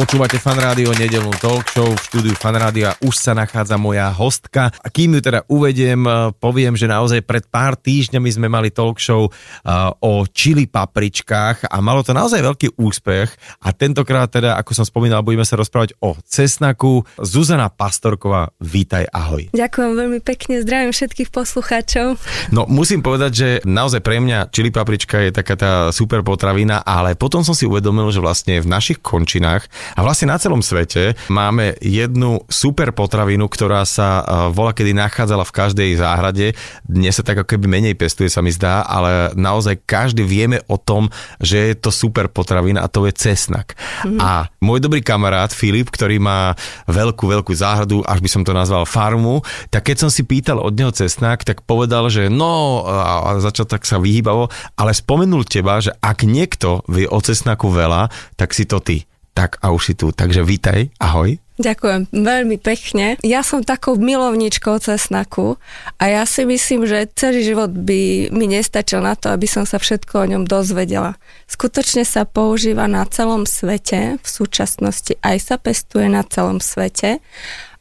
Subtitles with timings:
[0.00, 1.92] Počúvate fan rádio nedelnú talk show.
[1.92, 4.72] V štúdiu fan rádia už sa nachádza moja hostka.
[4.80, 8.96] A kým ju teda uvediem, eh, poviem, že naozaj pred pár týždňami sme mali talk
[8.96, 9.68] show eh,
[10.00, 13.28] o čili papričkách a malo to naozaj veľký úspech.
[13.60, 17.04] A tentokrát teda, ako som spomínal, budeme sa rozprávať o cesnaku.
[17.20, 19.52] Zuzana Pastorková, vítaj, ahoj.
[19.52, 22.16] Ďakujem veľmi pekne, zdravím všetkých poslucháčov.
[22.56, 27.20] No musím povedať, že naozaj pre mňa čili paprička je taká tá super potravina, ale
[27.20, 31.74] potom som si uvedomil, že vlastne v našich končinách a vlastne na celom svete máme
[31.82, 36.46] jednu super potravinu, ktorá sa vola kedy nachádzala v každej záhrade.
[36.86, 40.78] Dnes sa tak ako keby menej pestuje sa mi zdá, ale naozaj každý vieme o
[40.78, 41.10] tom,
[41.42, 43.74] že je to super potravina a to je cesnak.
[44.06, 44.18] Mm.
[44.18, 46.54] A môj dobrý kamarát Filip, ktorý má
[46.86, 50.74] veľkú, veľkú záhradu, až by som to nazval farmu, tak keď som si pýtal od
[50.74, 55.94] neho cesnak, tak povedal, že no, a začal tak sa vyhýbavo, ale spomenul teba, že
[55.98, 59.04] ak niekto vie o cesnaku veľa, tak si to ty.
[59.40, 60.12] Tak a už si tu.
[60.12, 61.40] Takže vítaj, ahoj.
[61.56, 63.16] Ďakujem veľmi pekne.
[63.24, 65.56] Ja som takou milovničkou cesnaku
[65.96, 69.80] a ja si myslím, že celý život by mi nestačil na to, aby som sa
[69.80, 71.16] všetko o ňom dozvedela.
[71.48, 77.24] Skutočne sa používa na celom svete, v súčasnosti aj sa pestuje na celom svete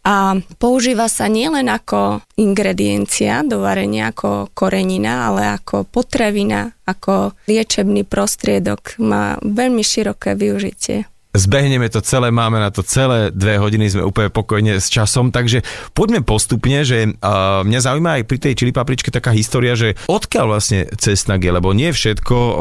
[0.07, 8.07] a používa sa nielen ako ingrediencia do varenia, ako korenina, ale ako potravina, ako liečebný
[8.07, 8.95] prostriedok.
[9.03, 14.33] Má veľmi široké využitie zbehneme to celé, máme na to celé dve hodiny, sme úplne
[14.33, 15.61] pokojne s časom, takže
[15.93, 20.45] poďme postupne, že uh, mňa zaujíma aj pri tej čili papričke taká história, že odkiaľ
[20.49, 22.53] vlastne cestnak je, lebo nie všetko uh,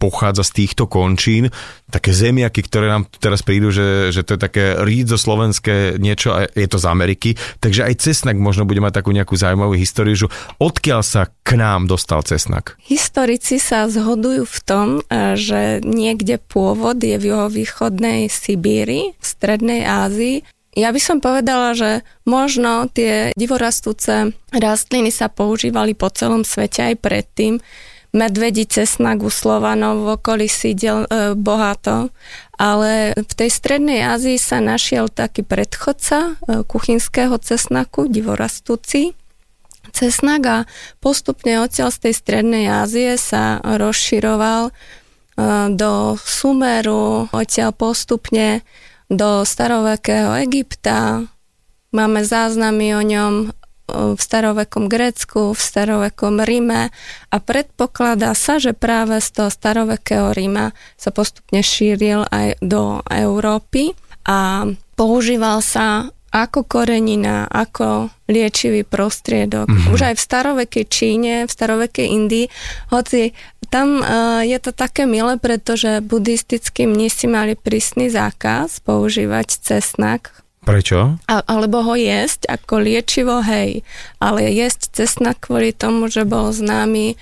[0.00, 1.52] pochádza z týchto končín,
[1.88, 6.48] také zemiaky, ktoré nám teraz prídu, že, že to je také rídzo slovenské niečo a
[6.48, 10.32] je to z Ameriky, takže aj cesnak možno bude mať takú nejakú zaujímavú históriu, že
[10.60, 12.76] odkiaľ sa k nám dostal cesnak?
[12.84, 14.86] Historici sa zhodujú v tom,
[15.36, 17.36] že niekde pôvod je v
[17.98, 20.46] juhovýchodnej Sibíri, v strednej Ázii,
[20.78, 27.02] ja by som povedala, že možno tie divorastúce rastliny sa používali po celom svete aj
[27.02, 27.58] predtým,
[28.14, 32.14] medvedí cesnak u Slovanov v okolí sídel e, bohato,
[32.54, 39.18] ale v tej strednej Ázii sa našiel taký predchodca e, kuchynského cesnaku, divorastúci
[39.90, 40.58] cesnak a
[41.02, 44.70] postupne odtiaľ z tej strednej Ázie sa rozširoval
[45.70, 48.66] do Sumeru, odtiaľ postupne
[49.06, 51.22] do starovekého Egypta.
[51.94, 53.32] Máme záznamy o ňom
[53.88, 56.92] v starovekom Grécku, v starovekom Ríme
[57.32, 63.96] a predpokladá sa, že práve z toho starovekého Ríma sa postupne šíril aj do Európy
[64.28, 69.64] a používal sa ako korenina, ako liečivý prostriedok.
[69.64, 69.92] Mm-hmm.
[69.96, 72.46] Už aj v starovekej Číne, v starovekej Indii,
[72.92, 73.32] hoci
[73.68, 80.32] tam uh, je to také milé, pretože buddhistickí mnisi mali prísny zákaz používať cesnak
[80.68, 81.16] Prečo?
[81.24, 83.80] A, alebo ho jesť ako liečivo, hej.
[84.20, 87.16] Ale jesť cesnak kvôli tomu, že bol známy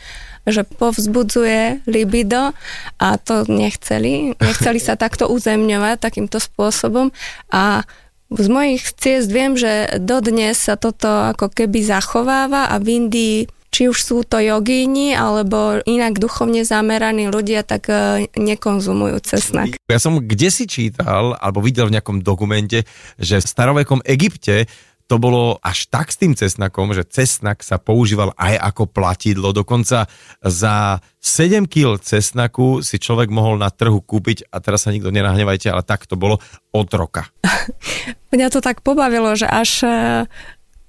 [0.46, 2.54] že povzbudzuje libido
[3.02, 4.38] a to nechceli.
[4.38, 7.10] Nechceli sa takto uzemňovať takýmto spôsobom
[7.50, 7.82] a
[8.30, 13.38] z mojich ciest viem, že dodnes sa toto ako keby zachováva a v Indii
[13.70, 19.76] či už sú to jogíni alebo inak duchovne zameraní ľudia, tak e, nekonzumujú cesnak.
[19.90, 24.66] Ja som kde si čítal, alebo videl v nejakom dokumente, že v starovekom Egypte
[25.06, 29.54] to bolo až tak s tým cesnakom, že cesnak sa používal aj ako platidlo.
[29.54, 30.10] Dokonca
[30.42, 35.70] za 7 kg cesnaku si človek mohol na trhu kúpiť, a teraz sa nikto nenahnevajte,
[35.70, 36.42] ale tak to bolo
[36.74, 37.30] od roka.
[38.34, 39.90] Mňa to tak pobavilo, že až e,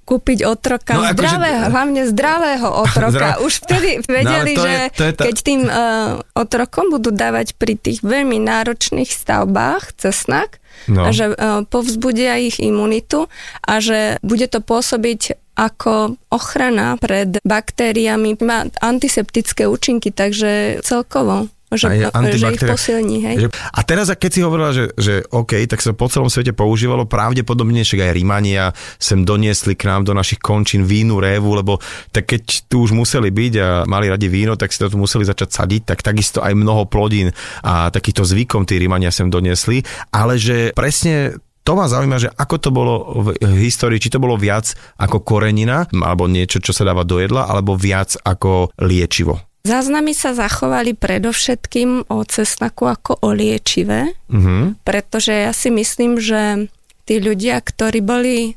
[0.08, 1.72] kúpiť otroka, no, akože- zdravého, že...
[1.76, 3.12] hlavne zdravého otroka.
[3.12, 3.44] Zdra...
[3.44, 5.24] Už vtedy no, vedeli, no, že je, to je tá...
[5.28, 11.04] keď tým uh, otrokom budú dávať pri tých veľmi náročných stavbách cesnak, no.
[11.04, 13.28] a že uh, povzbudia ich imunitu
[13.68, 22.08] a že bude to pôsobiť ako ochrana pred baktériami, má antiseptické účinky, takže celkovo že,
[22.40, 23.36] že ich posilní, hej.
[23.44, 27.04] Že, a teraz, keď si hovorila, že, že OK, tak sa po celom svete používalo
[27.04, 31.84] pravdepodobne, však aj Rímania sem doniesli k nám do našich končín vínu, révu, lebo
[32.16, 35.28] tak keď tu už museli byť a mali radi víno, tak si to tu museli
[35.28, 37.36] začať sadiť, tak takisto aj mnoho plodín
[37.68, 39.84] a takýto zvykom tí Rímania sem doniesli,
[40.16, 41.36] ale že presne
[41.68, 42.94] to ma zaujíma, že ako to bolo
[43.28, 47.44] v histórii, či to bolo viac ako korenina, alebo niečo, čo sa dáva do jedla,
[47.44, 49.47] alebo viac ako liečivo.
[49.68, 54.80] Záznamy sa zachovali predovšetkým o cesnaku ako o liečive, Mhm.
[54.88, 56.72] pretože ja si myslím, že
[57.04, 58.56] tí ľudia, ktorí boli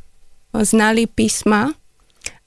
[0.54, 1.74] znali písma,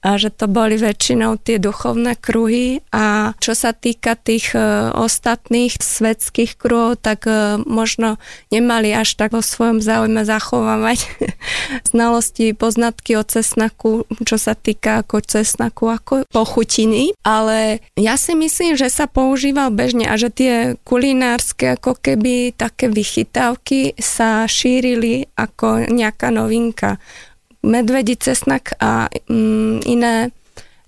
[0.04, 2.84] a že to boli väčšinou tie duchovné kruhy.
[2.92, 4.60] A čo sa týka tých e,
[4.92, 8.20] ostatných svetských kruhov, tak e, možno
[8.52, 11.08] nemali až tak vo svojom záujme zachovávať
[11.96, 18.76] znalosti, poznatky o cesnaku, čo sa týka ako cesnaku, ako pochutiny, ale ja si myslím,
[18.76, 25.88] že sa používal bežne a že tie kulinárske ako keby také vychytávky sa šírili ako
[25.88, 27.00] nejaká novinka
[27.63, 30.31] medvedí cesnak a mm, iné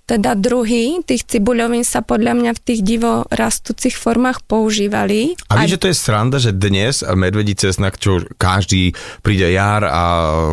[0.06, 5.34] teda druhy tých cibuľovín sa podľa mňa v tých divo rastúcich formách používali.
[5.50, 8.94] A víš, že to je sranda, že dnes medvedí cesnak, čo každý
[9.26, 10.04] príde jar a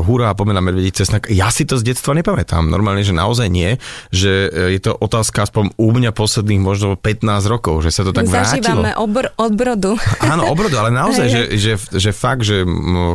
[0.01, 1.29] hurá, poďme na medvedí cesnak.
[1.29, 2.65] Ja si to z detstva nepamätám.
[2.65, 3.77] Normálne, že naozaj nie.
[4.09, 4.33] Že
[4.73, 7.21] je to otázka aspoň u mňa posledných možno 15
[7.53, 8.65] rokov, že sa to tak vrátilo.
[8.65, 10.01] Zažívame obr- odbrodu.
[10.33, 12.65] Áno, obrodu, ale naozaj, že, že, že fakt, že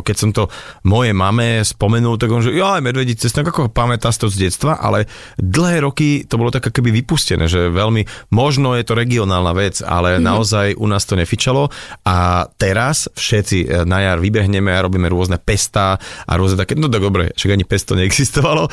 [0.06, 0.46] keď som to
[0.86, 5.10] moje mame spomenul, tak on, že ja, medvedí cesnak, ako pamätá to z detstva, ale
[5.38, 10.16] dlhé roky to bolo tak keby vypustené, že veľmi, možno je to regionálna vec, ale
[10.16, 10.28] mm-hmm.
[10.28, 11.72] naozaj u nás to nefičalo
[12.04, 15.96] a teraz všetci e, na jar vybehneme a robíme rôzne pestá
[16.28, 18.70] a rôzne také, no tak dobre, však ani pesto neexistovalo e,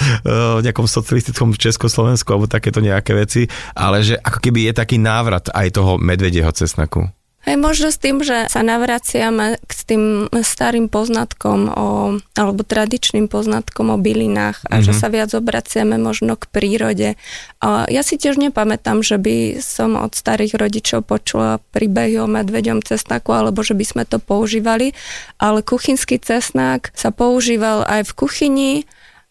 [0.60, 5.48] v nejakom socialistickom Československu alebo takéto nejaké veci, ale že ako keby je taký návrat
[5.56, 7.08] aj toho medvedieho cesnaku.
[7.46, 10.04] Aj možno s tým, že sa navraciame k tým
[10.34, 11.88] starým poznatkom o,
[12.34, 14.86] alebo tradičným poznatkom o bylinách a mm-hmm.
[14.86, 17.10] že sa viac obraciame možno k prírode.
[17.62, 22.82] A ja si tiež nepamätám, že by som od starých rodičov počula príbehy o medveďom
[22.82, 24.98] cesnaku alebo že by sme to používali,
[25.38, 28.74] ale kuchynský cesnak sa používal aj v kuchyni,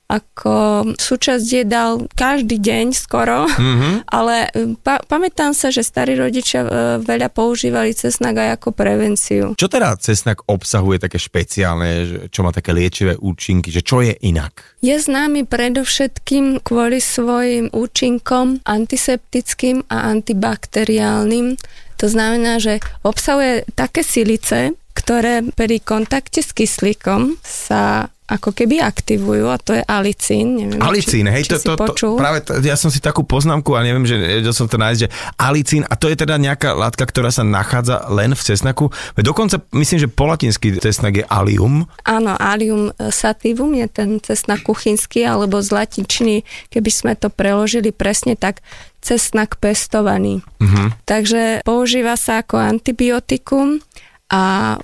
[0.05, 3.95] ako súčasť jedal každý deň skoro, mm-hmm.
[4.19, 6.69] ale e, pa- pamätám sa, že starí rodičia e,
[7.01, 9.45] veľa používali cesnak aj ako prevenciu.
[9.57, 14.77] Čo teda cesnak obsahuje také špeciálne, čo má také liečivé účinky, že čo je inak?
[14.85, 21.57] Je známy predovšetkým kvôli svojim účinkom antiseptickým a antibakteriálnym.
[21.97, 29.53] To znamená, že obsahuje také silice, ktoré pri kontakte s kyslíkom sa ako keby aktivujú
[29.53, 30.57] a to je alicín.
[30.57, 33.77] Neviem, alicín, či, hej, či to, to, to, práve to, ja som si takú poznámku
[33.77, 37.05] a neviem, že vedel som to nájsť, že alicín a to je teda nejaká látka,
[37.05, 38.89] ktorá sa nachádza len v cesnaku.
[39.21, 41.85] Dokonca myslím, že po latinsky cesnak je alium.
[42.09, 48.41] Áno, alium sativum je ten cesnak kuchynský, alebo z latinčiny, keby sme to preložili presne
[48.41, 48.65] tak,
[49.05, 50.41] cesnak pestovaný.
[50.65, 50.89] Uh-huh.
[51.05, 53.85] Takže používa sa ako antibiotikum
[54.33, 54.77] a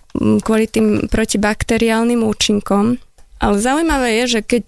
[0.45, 3.01] kvôli tým protibakteriálnym účinkom.
[3.41, 4.65] Ale zaujímavé je, že keď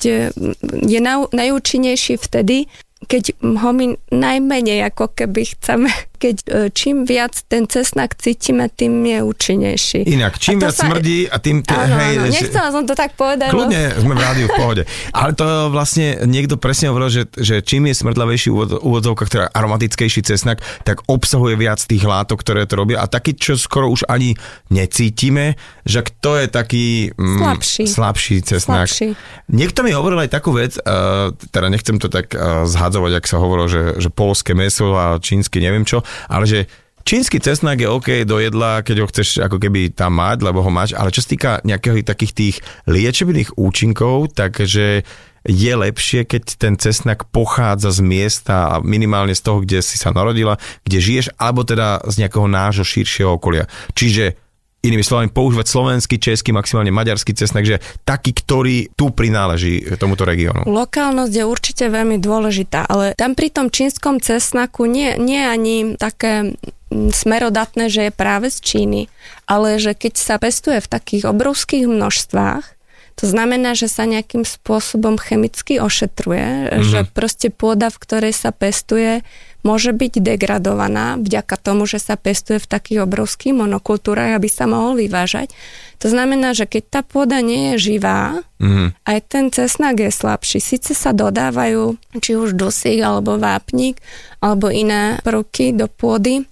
[0.64, 1.00] je
[1.32, 2.72] najúčinnejší vtedy,
[3.04, 5.92] keď ho my najmenej ako keby chceme,
[6.22, 10.06] keď e, čím viac ten cesnak cítime, tým je účinnejší.
[10.06, 10.86] Inak, čím viac sa...
[10.86, 11.66] smrdí a tým...
[11.66, 13.50] T- áno, hej, áno, nechcela som to tak povedať.
[13.50, 14.00] Kľudne, no.
[14.06, 14.82] sme v rádiu v pohode.
[15.10, 20.62] Ale to vlastne niekto presne hovoril, že, že čím je smrdlavejší úvodzovka, ktorá aromatickejší cesnak,
[20.86, 24.38] tak obsahuje viac tých látok, ktoré to robia a taký, čo skoro už ani
[24.70, 27.84] necítime, že to je taký mm, slabší.
[27.90, 28.86] slabší cesnak.
[28.86, 29.18] Slabší.
[29.50, 33.42] Niekto mi hovoril aj takú vec, uh, teda nechcem to tak uh, zhadzovať, ak sa
[33.42, 36.60] hovorilo, že, že polské meso a čínsky neviem čo, ale že
[37.02, 40.70] Čínsky cesnak je OK do jedla, keď ho chceš ako keby tam mať, lebo ho
[40.70, 42.56] máš, ale čo sa týka nejakého takých tých
[42.86, 45.02] liečebných účinkov, takže
[45.42, 50.62] je lepšie, keď ten cesnak pochádza z miesta minimálne z toho, kde si sa narodila,
[50.86, 53.66] kde žiješ, alebo teda z nejakého nášho širšieho okolia.
[53.98, 54.38] Čiže
[54.82, 60.66] inými slovami používať slovenský, český, maximálne maďarský cesnak, že taký, ktorý tu prináleží tomuto regiónu.
[60.66, 66.58] Lokálnosť je určite veľmi dôležitá, ale tam pri tom čínskom cesnaku nie, nie ani také
[66.92, 69.00] smerodatné, že je práve z Číny,
[69.46, 72.64] ale že keď sa pestuje v takých obrovských množstvách,
[73.12, 76.82] to znamená, že sa nejakým spôsobom chemicky ošetruje, mm-hmm.
[76.82, 79.20] že proste pôda, v ktorej sa pestuje,
[79.62, 84.98] môže byť degradovaná vďaka tomu, že sa pestuje v takých obrovských monokultúrach, aby sa mohol
[84.98, 85.54] vyvážať.
[86.02, 88.98] To znamená, že keď tá pôda nie je živá, mm.
[89.06, 90.58] aj ten cesnak je slabší.
[90.58, 94.02] Sice sa dodávajú či už dusík, alebo vápnik,
[94.42, 96.42] alebo iné prvky do pôdy,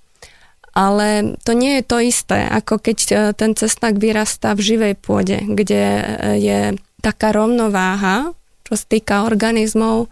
[0.71, 5.43] ale to nie je to isté, ako keď e, ten cesnak vyrastá v živej pôde,
[5.43, 6.05] kde e,
[6.39, 6.61] je
[7.03, 8.31] taká rovnováha,
[8.63, 10.07] čo sa týka organizmov,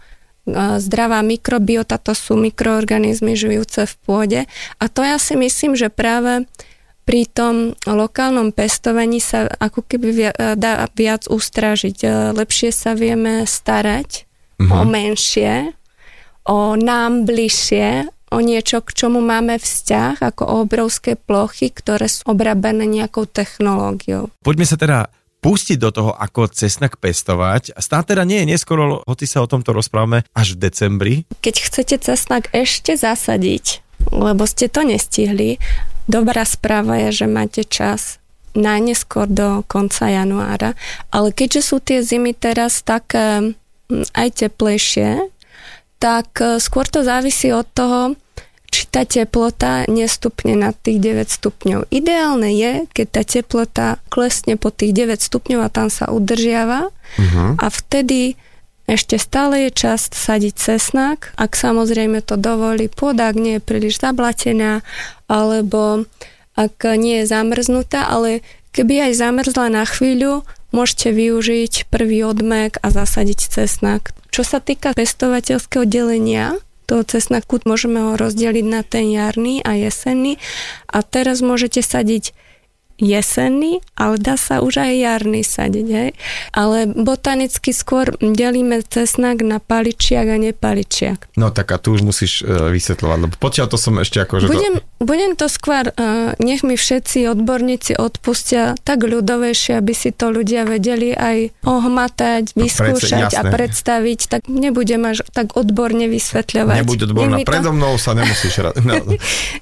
[0.55, 4.41] zdravá mikrobiota, to sú mikroorganizmy žijúce v pôde.
[4.81, 6.49] A to ja si myslím, že práve
[7.09, 12.05] pri tom lokálnom pestovaní sa ako keby dá viac ustražiť.
[12.37, 14.29] Lepšie sa vieme starať
[14.61, 14.73] uh-huh.
[14.77, 15.73] o menšie,
[16.45, 22.29] o nám bližšie o niečo, k čomu máme vzťah, ako o obrovské plochy, ktoré sú
[22.29, 24.29] obrabené nejakou technológiou.
[24.45, 25.09] Poďme sa teda
[25.39, 27.75] pustiť do toho, ako cesnak pestovať.
[27.79, 31.15] Stále teda nie je neskoro, hoci sa o tomto rozprávame až v decembri.
[31.39, 33.81] Keď chcete cesnak ešte zasadiť,
[34.11, 35.59] lebo ste to nestihli,
[36.07, 38.19] dobrá správa je, že máte čas
[38.57, 40.73] najneskôr do konca januára,
[41.13, 43.53] ale keďže sú tie zimy teraz také
[44.13, 45.29] aj teplejšie,
[45.99, 48.15] tak e, skôr to závisí od toho,
[48.69, 51.89] či tá teplota nestupne na tých 9 stupňov.
[51.89, 57.57] Ideálne je, keď tá teplota klesne po tých 9 stupňov a tam sa udržiava uh-huh.
[57.57, 58.37] a vtedy
[58.89, 64.01] ešte stále je čas sadiť cesnak, ak samozrejme to dovolí pôda, ak nie je príliš
[64.01, 64.81] zablatená,
[65.29, 66.09] alebo
[66.57, 68.41] ak nie je zamrznutá, ale
[68.73, 70.41] keby aj zamrzla na chvíľu,
[70.73, 74.09] môžete využiť prvý odmek a zasadiť cesnak.
[74.33, 76.57] Čo sa týka pestovateľského delenia,
[76.89, 80.41] toho cesnaku môžeme ho rozdeliť na ten jarný a jesenný.
[80.89, 82.33] A teraz môžete sadiť
[82.99, 86.11] jesenný, ale dá sa už aj jarný sadiť, hej.
[86.51, 91.31] Ale botanicky skôr delíme cesnak na paličiak a nepaličiak.
[91.39, 94.43] No tak a tu už musíš uh, vysvetľovať, lebo potiaľ to som ešte ako...
[94.43, 95.03] Že budem, to...
[95.03, 100.67] budem to skôr, uh, nech mi všetci odborníci odpustia tak ľudovejšie, aby si to ľudia
[100.67, 106.77] vedeli aj ohmatať, vyskúšať a predstaviť, tak nebudem až tak odborne vysvetľovať.
[106.83, 107.47] Nebuď odborná, to...
[107.47, 108.51] predo mnou sa nemusíš...
[108.79, 108.95] No.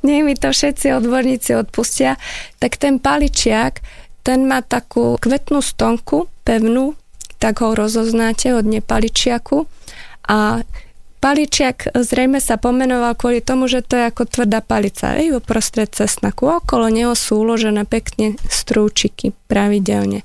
[0.07, 2.15] nech mi to všetci odborníci odpustia.
[2.61, 3.83] Tak ten palič paličiak,
[4.23, 6.95] ten má takú kvetnú stonku, pevnú,
[7.43, 9.67] tak ho rozoznáte od nepaličiaku.
[10.31, 10.63] A
[11.19, 15.19] paličiak zrejme sa pomenoval kvôli tomu, že to je ako tvrdá palica.
[15.19, 16.63] Ej, uprostred cesnaku.
[16.63, 20.23] Okolo neho sú uložené pekne strúčiky pravidelne.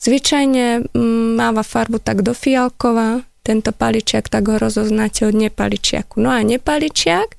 [0.00, 6.22] Zvyčajne mm, máva farbu tak do fialková, tento paličiak, tak ho rozoznáte od nepaličiaku.
[6.22, 7.34] No a nepaličiak,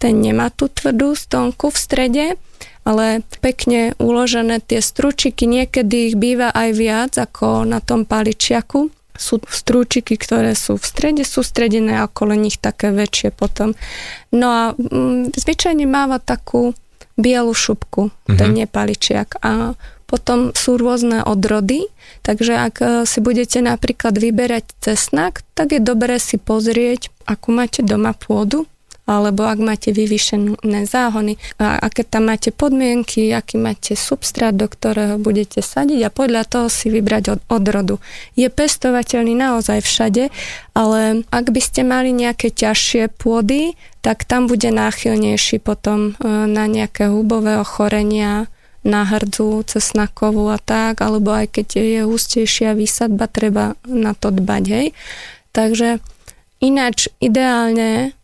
[0.00, 2.26] ten nemá tú tvrdú stonku v strede,
[2.82, 8.90] ale pekne uložené tie stručiky, niekedy ich býva aj viac ako na tom paličiaku.
[9.12, 13.76] Sú strúčiky, ktoré sú v strede sústredené a okolo nich také väčšie potom.
[14.32, 16.72] No a mm, zvyčajne máva takú
[17.20, 18.36] bielu šupku, mm-hmm.
[18.40, 19.36] ten nepaličiak.
[19.44, 19.76] A
[20.08, 21.88] potom sú rôzne odrody,
[22.20, 27.80] takže ak e, si budete napríklad vyberať cesnak, tak je dobré si pozrieť, akú máte
[27.80, 28.68] doma pôdu,
[29.02, 35.18] alebo ak máte vyvýšené záhony, a aké tam máte podmienky, aký máte substrát, do ktorého
[35.18, 37.96] budete sadiť a podľa toho si vybrať od odrodu.
[38.38, 40.30] Je pestovateľný naozaj všade,
[40.78, 46.66] ale ak by ste mali nejaké ťažšie pôdy, tak tam bude náchylnejší potom e, na
[46.66, 48.50] nejaké hubové ochorenia,
[48.82, 54.64] na hrdzu cesnakovú a tak, alebo aj keď je hustejšia výsadba, treba na to dbať,
[54.66, 54.86] hej.
[55.54, 56.02] Takže
[56.58, 58.14] ináč ideálne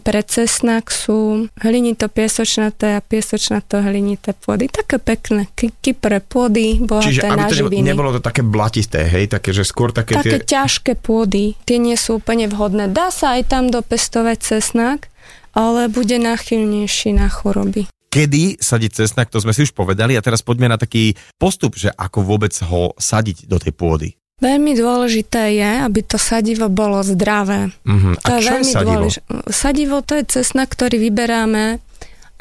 [0.00, 4.72] pre cesnak sú hlinito-piesočnaté a piesočnato-hlinité pôdy.
[4.72, 7.92] Také pekné, kypre pôdy, bohaté Čiže aby to živiny.
[7.92, 10.56] nebolo to také blatisté, hej, také, že skôr také, také tie...
[10.56, 12.88] ťažké pôdy, tie nie sú úplne vhodné.
[12.88, 15.12] Dá sa aj tam dopestovať cesnak,
[15.52, 20.44] ale bude náchylnejší na choroby kedy sadiť cesnak, to sme si už povedali a teraz
[20.44, 24.12] poďme na taký postup, že ako vôbec ho sadiť do tej pôdy.
[24.42, 27.70] Veľmi dôležité je, aby to sadivo bolo zdravé.
[27.86, 28.18] Uh-huh.
[28.18, 28.90] A to je veľmi je sadivo?
[28.98, 29.26] Dôležité.
[29.46, 31.78] Sadivo to je cesna, ktorý vyberáme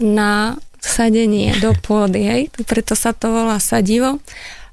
[0.01, 2.41] na sadenie do pôdy, hej?
[2.65, 4.17] preto sa to volá sadivo.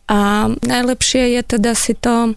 [0.08, 2.32] A najlepšie je teda si to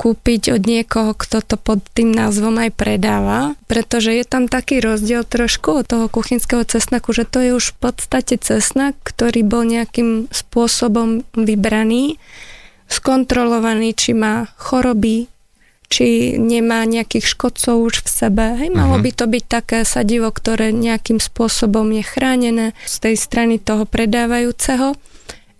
[0.00, 5.28] kúpiť od niekoho, kto to pod tým názvom aj predáva, pretože je tam taký rozdiel
[5.28, 10.32] trošku od toho kuchynského cesnaku, že to je už v podstate cesnak, ktorý bol nejakým
[10.32, 12.16] spôsobom vybraný
[12.90, 15.30] skontrolovaný, či má choroby,
[15.90, 18.46] či nemá nejakých škodcov už v sebe.
[18.58, 19.06] Hej, malo uh-huh.
[19.06, 24.98] by to byť také sadivo, ktoré nejakým spôsobom je chránené z tej strany toho predávajúceho.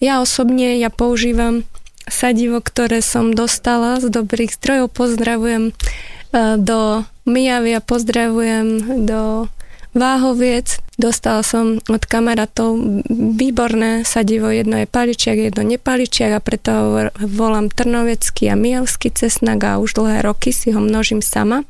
[0.03, 1.67] Ja osobne, ja používam
[2.11, 4.95] sadivo, ktoré som dostala z dobrých zdrojov.
[4.95, 8.67] Pozdravujem eh, do Mijavia, pozdravujem
[9.07, 9.47] do
[9.91, 10.79] Váhoviec.
[11.01, 16.91] Dostala som od kamarátov výborné sadivo, jedno je paličiak, jedno nepaličiak a preto ho
[17.27, 21.67] volám trnovecký a mijavský cesnak a už dlhé roky si ho množím sama.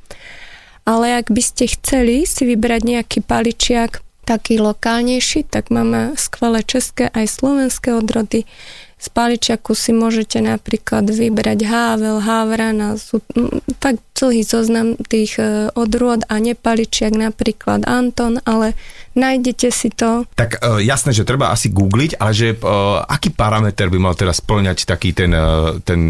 [0.85, 7.11] Ale ak by ste chceli si vybrať nejaký paličiak taký lokálnejší, tak máme skvelé české
[7.11, 8.47] aj slovenské odrody
[9.01, 13.25] z paličaku si môžete napríklad vybrať hável, havrana, sú
[13.81, 18.77] fakt celý zoznam tých e, odrôd a nepaličiak napríklad Anton, ale
[19.17, 20.29] nájdete si to.
[20.37, 24.45] Tak uh, jasné, že treba asi googliť, ale že uh, aký parameter by mal teraz
[24.45, 25.33] splňať taký ten,
[25.89, 26.01] ten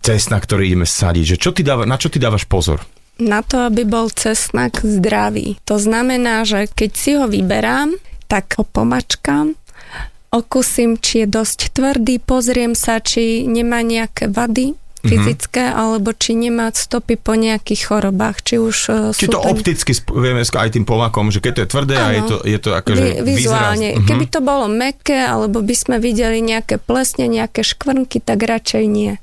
[0.00, 1.36] cest, na ktorý ideme sadiť?
[1.36, 2.80] Že čo ty dáva, na čo ty dávaš pozor?
[3.18, 5.58] Na to, aby bol cesnak zdravý.
[5.66, 7.98] To znamená, že keď si ho vyberám,
[8.30, 9.58] tak ho pomačkám,
[10.30, 15.10] okusím, či je dosť tvrdý, pozriem sa, či nemá nejaké vady, Mhm.
[15.14, 15.78] fyzické, mm-hmm.
[15.78, 19.54] alebo či nemá stopy po nejakých chorobách, či už uh, Či to ten...
[19.54, 22.02] opticky vieme aj tým pomakom, že keď to je tvrdé ano.
[22.02, 23.88] a je to, je to akože Vy, vizuálne.
[23.94, 24.06] Vyzerá...
[24.10, 29.22] Keby to bolo meké, alebo by sme videli nejaké plesne, nejaké škvrnky, tak radšej nie.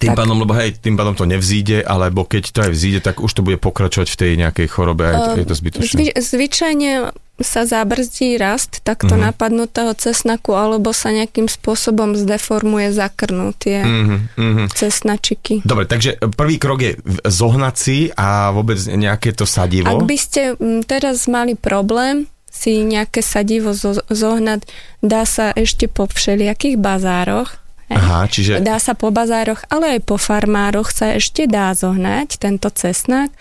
[0.00, 0.24] Tým tak.
[0.24, 3.44] pádom, lebo hej, tým pádom to nevzíde, alebo keď to aj vzíde, tak už to
[3.44, 5.92] bude pokračovať v tej nejakej chorobe a je to, je to zbytočné.
[5.92, 6.92] Zvy, zvyčajne
[7.40, 9.32] sa zabrzdí rast takto mm-hmm.
[9.32, 14.72] napadnutého cesnaku, alebo sa nejakým spôsobom zdeformuje, zakrnú tie mm-hmm.
[14.72, 15.64] cesnačiky.
[15.64, 16.92] Dobre, takže prvý krok je
[17.28, 19.88] zohnať si a vôbec nejaké to sadivo.
[19.88, 24.64] Ak by ste teraz mali problém si nejaké sadivo zo- zohnať,
[25.00, 27.56] dá sa ešte po všelijakých bazároch,
[27.90, 28.62] Aha, čiže...
[28.62, 33.34] Dá sa po bazároch, ale aj po farmároch sa ešte dá zohnať tento cesnak,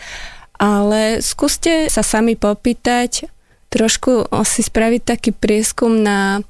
[0.57, 3.29] ale skúste sa sami popýtať
[3.69, 6.41] trošku si spraviť taký prieskum na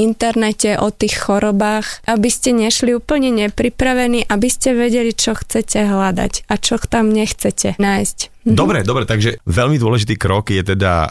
[0.00, 6.48] internete o tých chorobách, aby ste nešli úplne nepripravení, aby ste vedeli, čo chcete hľadať
[6.48, 8.31] a čo tam nechcete nájsť.
[8.42, 8.58] Mhm.
[8.58, 11.10] Dobre, dobre, takže veľmi dôležitý krok je teda e,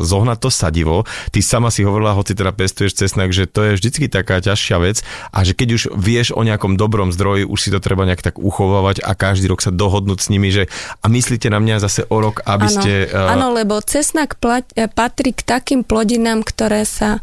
[0.00, 1.04] zohnať to sadivo.
[1.28, 5.04] Ty sama si hovorila, hoci teda pestuješ cesnak, že to je vždycky taká ťažšia vec
[5.28, 8.40] a že keď už vieš o nejakom dobrom zdroji, už si to treba nejak tak
[8.40, 10.72] uchovávať a každý rok sa dohodnúť s nimi, že
[11.04, 12.92] a myslíte na mňa zase o rok, aby ano, ste...
[13.12, 17.20] Áno, e, lebo cesnak plat, e, patrí k takým plodinám, ktoré sa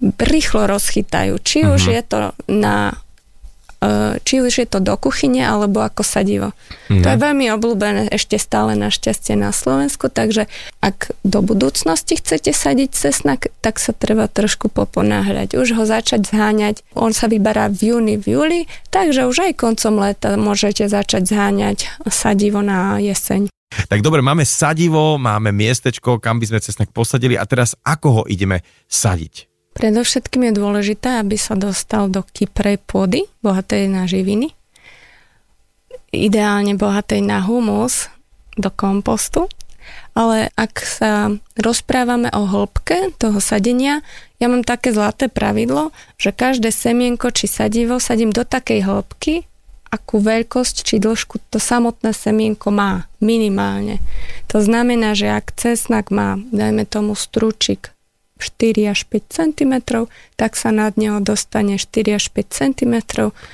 [0.00, 1.36] rýchlo rozchytajú.
[1.38, 1.76] Či uh-huh.
[1.76, 3.09] už je to na e,
[4.24, 6.52] či už je to do kuchyne alebo ako sadivo.
[6.52, 7.00] Uh-huh.
[7.00, 10.46] To je veľmi obľúbené ešte stále našťastie na Slovensku, takže
[10.84, 15.56] ak do budúcnosti chcete sadiť cesnak, tak sa treba trošku poponáhľať.
[15.56, 16.84] Už ho začať zháňať.
[16.92, 18.60] On sa vyberá v júni, v júli,
[18.92, 23.48] takže už aj koncom leta môžete začať zháňať sadivo na jeseň.
[23.90, 28.22] Tak dobre, máme sadivo, máme miestečko, kam by sme cesnak posadili a teraz ako ho
[28.26, 29.49] ideme sadiť?
[29.74, 34.50] Predovšetkým je dôležité, aby sa dostal do kyprej pôdy, bohatej na živiny,
[36.10, 38.10] ideálne bohatej na humus,
[38.58, 39.46] do kompostu,
[40.12, 44.02] ale ak sa rozprávame o hĺbke toho sadenia,
[44.42, 49.46] ja mám také zlaté pravidlo, že každé semienko či sadivo sadím do takej hĺbky,
[49.90, 53.98] akú veľkosť či dĺžku to samotné semienko má, minimálne.
[54.50, 57.94] To znamená, že ak cesnak má, dajme tomu strúčik
[58.42, 59.74] 4 až 5 cm,
[60.34, 62.94] tak sa nad neho dostane 4 až 5 cm.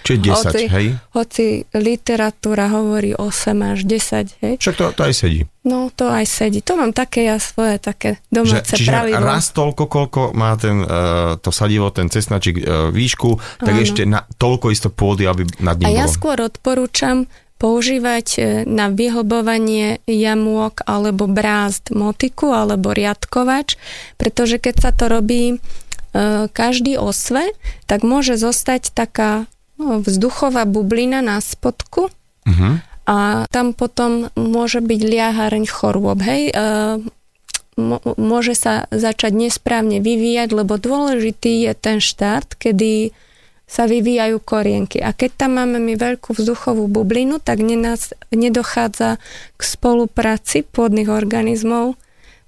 [0.06, 0.86] Čiže 10, hoci, hej?
[1.12, 4.54] Hoci literatúra hovorí 8 až 10, hej?
[4.62, 5.40] Však to, to aj sedí.
[5.66, 6.62] No, to aj sedí.
[6.62, 9.26] To mám také ja svoje také domáce Že, čiže pravidlo.
[9.26, 13.82] raz toľko, koľko má ten, uh, to sadivo, ten cesnačík uh, výšku, tak Áno.
[13.82, 16.14] ešte na, toľko isto pôdy, aby nad ním A ja bolo.
[16.14, 23.80] skôr odporúčam používať e, na vyhlbovanie jamôk alebo brázd motiku alebo riadkovač,
[24.20, 25.56] pretože keď sa to robí e,
[26.52, 27.56] každý osve,
[27.88, 29.48] tak môže zostať taká
[29.80, 32.12] no, vzduchová bublina na spodku
[32.44, 32.74] uh-huh.
[33.08, 36.20] a tam potom môže byť liahareň chorôb.
[36.20, 36.54] Hej, e,
[38.16, 43.12] môže sa začať nesprávne vyvíjať, lebo dôležitý je ten štart, kedy
[43.66, 45.02] sa vyvíjajú korienky.
[45.02, 49.18] A keď tam máme my veľkú vzduchovú bublinu, tak nenás, nedochádza
[49.58, 51.98] k spolupráci pôdnych organizmov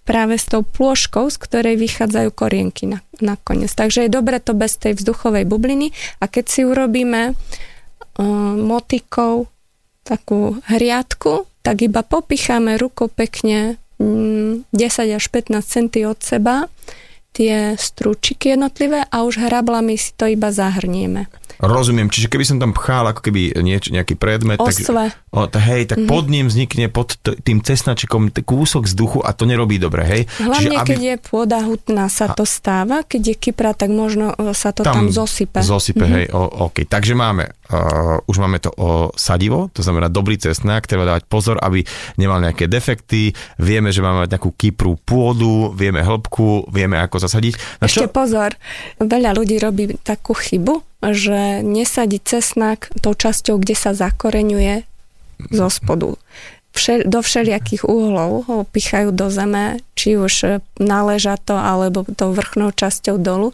[0.07, 3.75] práve s tou plôžkou, z ktorej vychádzajú korienky na, nakoniec.
[3.75, 8.25] Takže je dobre to bez tej vzduchovej bubliny a keď si urobíme uh,
[8.57, 9.51] motikou
[10.07, 16.73] takú hriadku, tak iba popicháme rukou pekne mm, 10 až 15 cm od seba
[17.39, 21.31] tie strúčiky jednotlivé a už hrablami si to iba zahrnieme.
[21.59, 25.11] Rozumiem, čiže keby som tam pchal ako keby nieč, nejaký predmet, Osve.
[25.11, 26.11] tak, o, t- hej, tak mm-hmm.
[26.15, 30.23] pod ním vznikne pod t- tým cesnačikom t- kúsok vzduchu a to nerobí dobre, hej?
[30.39, 30.87] Hlavne čiže, aby...
[30.87, 34.95] keď je pôda hutná, sa to stáva, keď je kypra, tak možno sa to tam,
[34.95, 35.59] tam zosype.
[35.59, 36.15] Zosype, mm-hmm.
[36.15, 36.87] hej, o, OK.
[36.87, 41.57] Takže máme, uh, už máme to o sadivo, to znamená dobrý cesnak, treba dávať pozor,
[41.61, 41.85] aby
[42.17, 47.85] nemal nejaké defekty, vieme, že máme mať nejakú kypru pôdu, vieme hĺbku, vieme ako zasadiť.
[47.85, 48.05] Na čo...
[48.05, 48.57] Ešte pozor,
[49.01, 54.89] veľa ľudí robí takú chybu, že nesadí cesnak tou časťou, kde sa zakoreňuje
[55.55, 56.19] zo spodu
[56.73, 63.19] všel, do všelijakých uhlov ho pichajú do zeme, či už náležato alebo tou vrchnou časťou
[63.19, 63.51] dolu.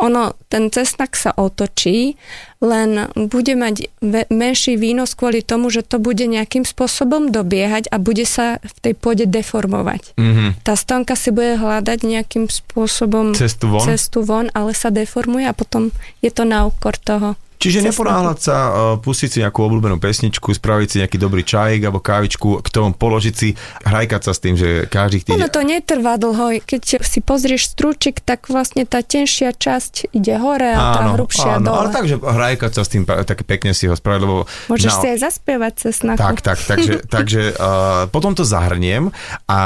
[0.00, 2.18] Ono, ten cesnak sa otočí,
[2.58, 3.86] len bude mať
[4.32, 8.94] menší výnos kvôli tomu, že to bude nejakým spôsobom dobiehať a bude sa v tej
[8.98, 10.18] pôde deformovať.
[10.18, 10.66] Mm-hmm.
[10.66, 13.86] Tá stonka si bude hľadať nejakým spôsobom cestu von?
[13.86, 18.56] cestu von, ale sa deformuje a potom je to na úkor toho Čiže neponáhľať sa,
[18.58, 22.90] uh, pustiť si nejakú obľúbenú pesničku, spraviť si nejaký dobrý čajík alebo kávičku, k tomu
[22.90, 23.54] položiť si,
[23.86, 25.38] hrajkať sa s tým, že každý týždeň...
[25.38, 26.58] Ono to netrvá dlho.
[26.58, 31.70] Keď si pozrieš strúčik, tak vlastne tá tenšia časť ide hore a tá hrubšia áno,
[31.70, 31.78] dole.
[31.78, 34.50] ale takže hrajkať sa s tým, také pekne si ho spraviť, lebo...
[34.66, 36.18] Môžeš na- si aj zaspievať cesnaku.
[36.18, 39.14] Tak, tak, takže, takže uh, potom to zahrniem
[39.46, 39.60] a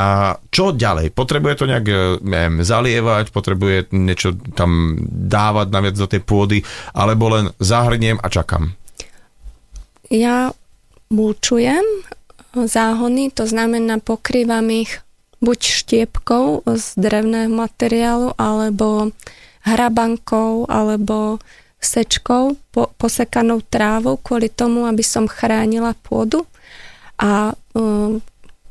[0.57, 1.13] čo ďalej?
[1.13, 4.97] Potrebuje to nejak uh, neviem, zalievať, potrebuje niečo tam
[5.29, 6.65] dávať naviac do tej pôdy,
[6.97, 8.73] alebo len zahrniem a čakám.
[10.09, 10.57] Ja
[11.13, 11.85] mulčujem
[12.57, 15.05] záhony, to znamená pokrývam ich
[15.45, 19.13] buď štiepkou z drevného materiálu, alebo
[19.67, 21.37] hrabankou, alebo
[21.77, 26.49] sečkou, po, posekanou trávou kvôli tomu, aby som chránila pôdu
[27.21, 28.25] a um,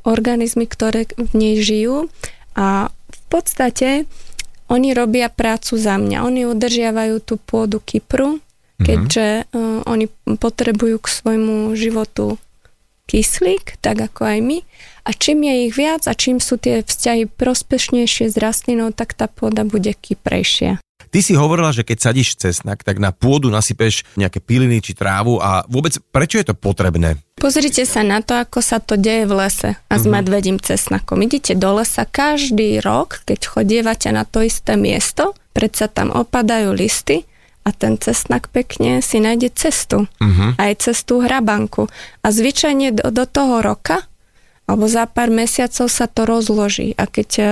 [0.06, 2.06] organizmy, ktoré v nej žijú.
[2.54, 4.06] A v podstate
[4.70, 6.22] oni robia prácu za mňa.
[6.22, 8.38] Oni udržiavajú tú pôdu Kypru,
[8.78, 10.06] keďže uh, oni
[10.38, 12.38] potrebujú k svojmu životu
[13.06, 14.58] kyslík, tak ako aj my.
[15.06, 19.30] A čím je ich viac a čím sú tie vzťahy prospešnejšie s rastlinou, tak tá
[19.30, 20.82] pôda bude kyprejšia.
[21.10, 25.38] Ty si hovorila, že keď sadíš cesnak, tak na pôdu nasypeš nejaké piliny či trávu
[25.38, 27.20] a vôbec prečo je to potrebné?
[27.36, 31.20] Pozrite sa na to, ako sa to deje v lese a s medvedím cesnakom.
[31.20, 37.28] Idete do lesa každý rok, keď chodievate na to isté miesto, predsa tam opadajú listy
[37.66, 40.06] a ten cesnak pekne si nájde cestu.
[40.22, 40.54] Uh-huh.
[40.54, 41.90] Aj cestu hrabanku.
[42.22, 44.06] A zvyčajne do, do toho roka
[44.66, 46.94] alebo za pár mesiacov sa to rozloží.
[46.98, 47.46] A keď e,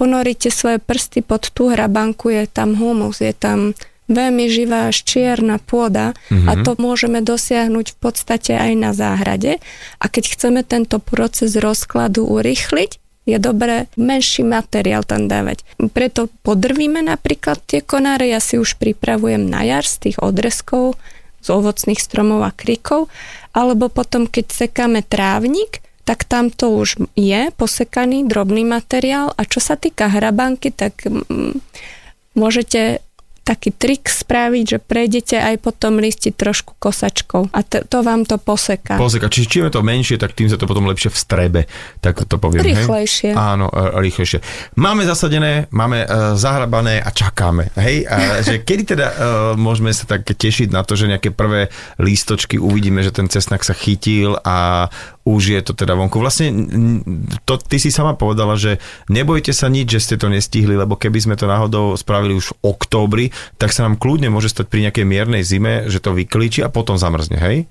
[0.00, 3.76] ponoríte svoje prsty pod tú hrabanku, je tam humus, je tam
[4.08, 6.16] veľmi živá až čierna pôda
[6.48, 9.60] a to môžeme dosiahnuť v podstate aj na záhrade.
[10.00, 12.96] A keď chceme tento proces rozkladu urýchliť,
[13.28, 15.62] je dobré menší materiál tam dávať.
[15.94, 20.98] Preto podrvíme napríklad tie konáre, ja si už pripravujem na jar z tých odrezkov,
[21.38, 23.06] z ovocných stromov a krikov,
[23.54, 29.62] alebo potom, keď sekáme trávnik, tak tam to už je posekaný drobný materiál a čo
[29.62, 31.54] sa týka hrabanky, tak mm,
[32.34, 32.98] môžete
[33.46, 38.22] taký trik spraviť, že prejdete aj po tom listi trošku kosačkou a to, to vám
[38.22, 38.94] to poseká.
[39.00, 41.66] Pozeka, čiže čím je to menšie, tak tým sa to potom lepšie vstrebe,
[41.98, 42.62] tak to poviem.
[42.62, 42.84] hej?
[42.84, 43.30] Rýchlejšie.
[43.34, 44.38] Áno, e, rýchlejšie.
[44.78, 47.74] Máme zasadené, máme uh, zahrabané a čakáme.
[47.74, 49.16] Hej, a že kedy teda uh,
[49.58, 53.74] môžeme sa tak tešiť na to, že nejaké prvé lístočky uvidíme, že ten cesnak sa
[53.74, 54.86] chytil a
[55.30, 56.18] už je to teda vonku.
[56.18, 56.50] Vlastne
[57.46, 61.18] to, ty si sama povedala, že nebojte sa nič, že ste to nestihli, lebo keby
[61.22, 65.06] sme to náhodou spravili už v októbri, tak sa nám kľudne môže stať pri nejakej
[65.06, 67.70] miernej zime, že to vyklíči a potom zamrzne, hej?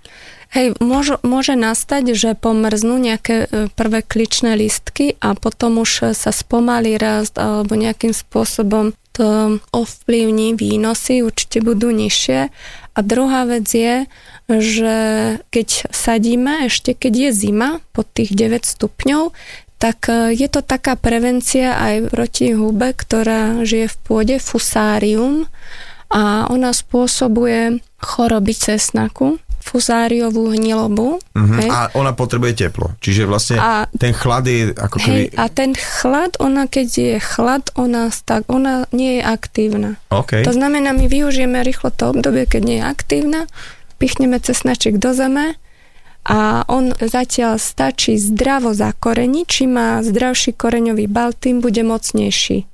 [0.50, 6.34] Hej, môže, môže nastať, že pomrznú nejaké e, prvé kličné listky a potom už sa
[6.34, 12.50] spomalí rast alebo nejakým spôsobom to ovplyvní výnosy, určite budú nižšie.
[12.95, 14.08] A druhá vec je,
[14.49, 14.97] že
[15.53, 19.29] keď sadíme, ešte keď je zima pod tých 9 stupňov,
[19.77, 25.45] tak e, je to taká prevencia aj proti hube, ktorá žije v pôde, fusárium
[26.09, 31.21] a ona spôsobuje choroby cesnaku, fuzáriovú hnilobu.
[31.38, 31.55] Mhm.
[31.62, 31.69] hej.
[31.69, 32.97] A ona potrebuje teplo.
[32.97, 35.13] Čiže vlastne A- ten chlad je ako keby...
[35.13, 40.01] Hej, a ten chlad, ona keď je chlad, ona, tak, ona nie je aktívna.
[40.09, 40.41] OK.
[40.41, 43.41] To znamená, my využijeme rýchlo to obdobie, keď nie je aktívna,
[43.99, 45.59] pichneme cesnaček do zeme
[46.23, 52.65] a on zatiaľ stačí zdravo zakoreniť, čím má zdravší koreňový bal, tým bude mocnejší.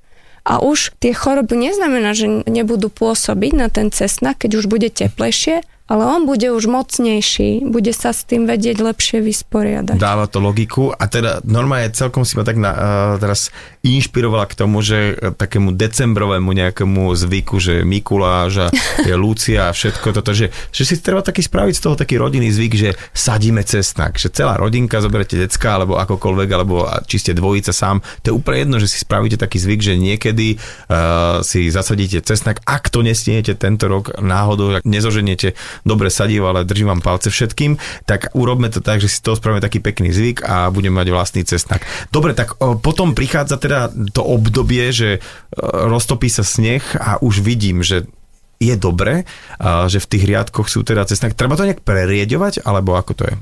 [0.45, 5.65] A už tie choroby neznamená, že nebudú pôsobiť na ten cesnak, keď už bude teplejšie,
[5.85, 10.01] ale on bude už mocnejší, bude sa s tým vedieť lepšie vysporiadať.
[10.01, 12.81] Dáva to logiku a teda normálne celkom si ma tak na, uh,
[13.21, 13.53] teraz
[13.85, 18.67] inšpirovala k tomu, že eh, takému decembrovému nejakému zvyku, že Mikuláš a
[19.05, 22.49] je Lucia a všetko toto, že, že si treba taký spraviť z toho taký rodinný
[22.49, 27.69] zvyk, že sadíme cesnak, že celá rodinka zoberete decka alebo akokoľvek, alebo či ste dvojica
[27.69, 32.25] sám, to je úplne jedno, že si spravíte taký zvyk, že niekedy uh, si zasadíte
[32.25, 37.27] cesnak, ak to nestihnete tento rok náhodou, ak nezoženiete dobre sadivo, ale držím vám palce
[37.27, 37.75] všetkým,
[38.07, 41.41] tak urobme to tak, že si to spravíme taký pekný zvyk a budeme mať vlastný
[41.43, 41.83] cesnak.
[42.13, 45.19] Dobre, tak potom prichádza teda to obdobie, že e,
[45.63, 48.07] roztopí sa sneh a už vidím, že
[48.55, 49.27] je dobre,
[49.59, 51.35] a že v tých riadkoch sú teda cesnak.
[51.35, 53.35] Treba to nejak prerieďovať, alebo ako to je?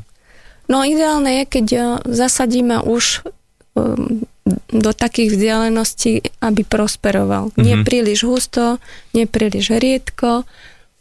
[0.71, 3.21] No ideálne je, keď eh, zasadíme už
[4.73, 7.49] do takých vzdialeností, aby prosperoval.
[7.53, 7.63] Mm-hmm.
[7.63, 8.77] Nie príliš husto,
[9.15, 10.45] nie príliš riedko,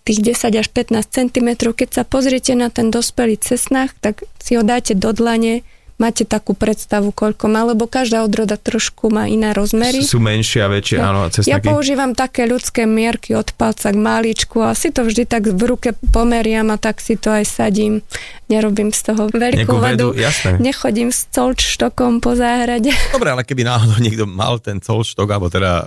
[0.02, 1.48] tých 10 až 15 cm.
[1.74, 5.62] Keď sa pozriete na ten dospelý cesnach, tak si ho dáte do dlane,
[6.02, 10.02] máte takú predstavu, koľko má, lebo každá odroda trošku má iné rozmery.
[10.02, 11.70] Sú menšie a väčšie, Ja- áno, Ja cesnaky.
[11.70, 15.94] používam také ľudské mierky od palca k máličku a si to vždy tak v ruke
[16.10, 18.02] pomeriam a tak si to aj sadím.
[18.44, 20.12] Nerobím z toho veľkú vedu.
[20.12, 20.58] jasné.
[20.58, 22.90] Nechodím s colčtokom po záhrade.
[23.14, 25.84] Dobre, ale keby náhodou niekto mal ten colštok, alebo teda e,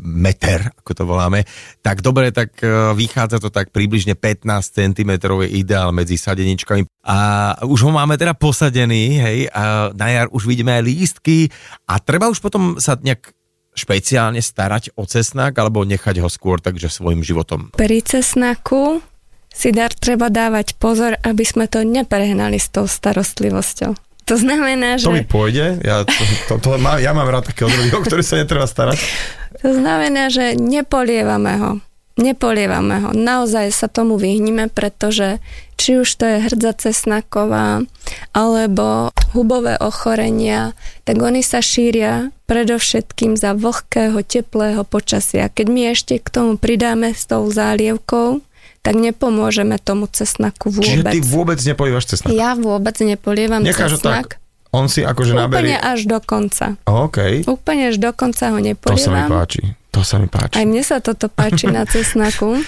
[0.00, 1.44] meter, ako to voláme,
[1.80, 6.86] tak dobre, tak e, vychádza to tak približne 15 cm je ideál medzi sadeničkami.
[7.08, 7.16] A
[7.64, 11.48] už ho máme teda posadený, hej, a na jar už vidíme aj lístky
[11.88, 13.32] a treba už potom sa nejak
[13.72, 17.72] špeciálne starať o cesnak alebo nechať ho skôr takže svojim životom.
[17.72, 19.00] Pri cesnaku
[19.48, 23.96] si dar treba dávať pozor, aby sme to neprehnali s tou starostlivosťou.
[24.28, 25.08] To znamená, že...
[25.08, 28.20] To mi pôjde, ja, to, to, to má, ja mám rád také odrody, o ktoré
[28.20, 29.00] sa netreba starať.
[29.64, 31.70] To znamená, že nepolievame ho.
[32.18, 33.10] Nepolievame ho.
[33.14, 35.38] Naozaj sa tomu vyhnime, pretože
[35.78, 37.86] či už to je hrdza cesnaková
[38.34, 40.74] alebo hubové ochorenia,
[41.06, 45.46] tak oni sa šíria predovšetkým za vlhkého, teplého počasia.
[45.46, 48.42] Keď my ešte k tomu pridáme s tou zálievkou,
[48.82, 51.12] tak nepomôžeme tomu cesnaku Čiže vôbec.
[51.14, 52.32] ty vôbec nepolívaš cesnak.
[52.32, 54.34] Ja vôbec nepolievam Necháš cesnak.
[54.34, 55.76] tak, on si akože Úplne naberie...
[55.76, 56.74] až do konca.
[56.88, 59.28] OK, Úplne až do konca ho to sa mi nepolievam.
[59.28, 59.62] páči.
[59.98, 60.54] To sa mi páči.
[60.54, 62.62] Aj mne sa toto páči na cesnaku,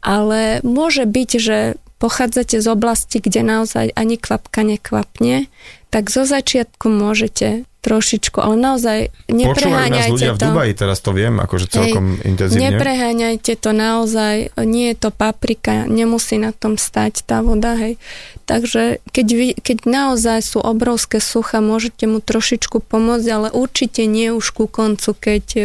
[0.00, 5.52] ale môže byť, že pochádzate z oblasti, kde naozaj ani kvapka nekvapne,
[5.92, 10.38] tak zo začiatku môžete trošičku, ale naozaj Počúvajú nás nepreháňajte ľudia v.
[10.38, 12.76] Dubaji, teraz to viem, akože celkom intenzívne.
[12.76, 17.96] Nepreháňajte to naozaj, nie je to paprika, nemusí na tom stať tá voda, hej.
[18.44, 24.28] Takže keď, vy, keď naozaj sú obrovské sucha, môžete mu trošičku pomôcť, ale určite nie
[24.28, 25.62] už ku koncu, keď e,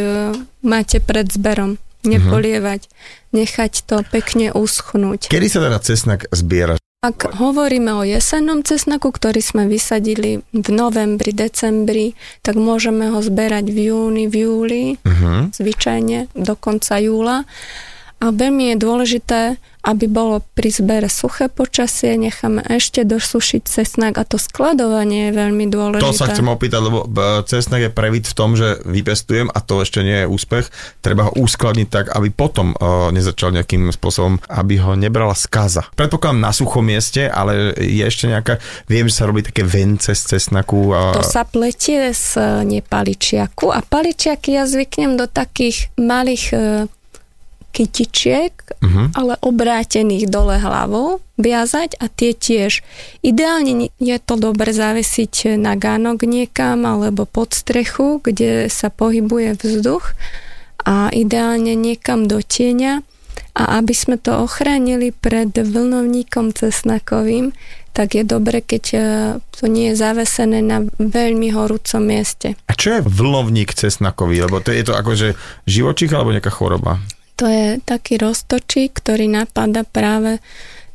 [0.63, 1.81] máte pred zberom.
[2.05, 2.85] Nepolievať,
[3.33, 5.25] nechať to pekne uschnúť.
[5.25, 6.77] Kedy sa teda cesnak zbiera?
[7.05, 13.69] Ak hovoríme o jesennom cesnaku, ktorý sme vysadili v novembri, decembri, tak môžeme ho zberať
[13.69, 15.53] v júni, v júli, Uh-huh.
[15.53, 17.45] zvyčajne do konca júla.
[18.17, 19.41] A veľmi je dôležité,
[19.85, 25.65] aby bolo pri zbere suché počasie, necháme ešte dosušiť cesnak a to skladovanie je veľmi
[25.69, 26.01] dôležité.
[26.01, 29.85] To sa chcem opýtať, lebo b- cesnak je previd v tom, že vypestujem a to
[29.85, 30.65] ešte nie je úspech.
[31.05, 35.85] Treba ho uskladniť tak, aby potom uh, nezačal nejakým spôsobom, aby ho nebrala skaza.
[35.93, 38.57] Predpokladám na suchom mieste, ale je ešte nejaká,
[38.89, 40.97] viem, že sa robí také vence z cesnaku.
[40.97, 41.13] A...
[41.13, 46.57] To sa pletie z e, nepaličiaku a paličiaky ja zvyknem do takých malých e,
[47.75, 49.09] kytičiek, Uh-huh.
[49.17, 52.85] ale obrátených dole hlavou viazať a tie tiež.
[53.25, 60.13] Ideálne je to dobre zavesiť na gánok niekam alebo pod strechu, kde sa pohybuje vzduch
[60.85, 63.01] a ideálne niekam do tieňa
[63.55, 67.57] a aby sme to ochránili pred vlnovníkom cesnakovým,
[67.95, 68.99] tak je dobre, keď e,
[69.55, 72.59] to nie je zavesené na veľmi horúcom mieste.
[72.67, 74.43] A čo je vlnovník cesnakový?
[74.43, 76.99] Lebo to je to akože živočích alebo nejaká choroba?
[77.35, 80.39] To je taký roztočík, ktorý napadá práve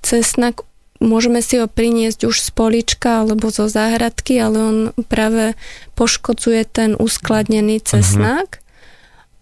[0.00, 0.64] cesnak.
[1.00, 5.56] Môžeme si ho priniesť už z polička alebo zo záhradky, ale on práve
[5.96, 8.60] poškodzuje ten uskladnený cesnak.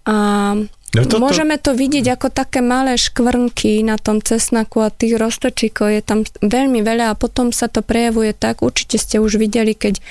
[0.06, 0.54] A
[0.96, 5.92] No toto- Môžeme to vidieť ako také malé škvrnky na tom cesnaku a tých roztočíkov
[5.92, 10.00] je tam veľmi veľa a potom sa to prejavuje tak, určite ste už videli, keď
[10.00, 10.02] e,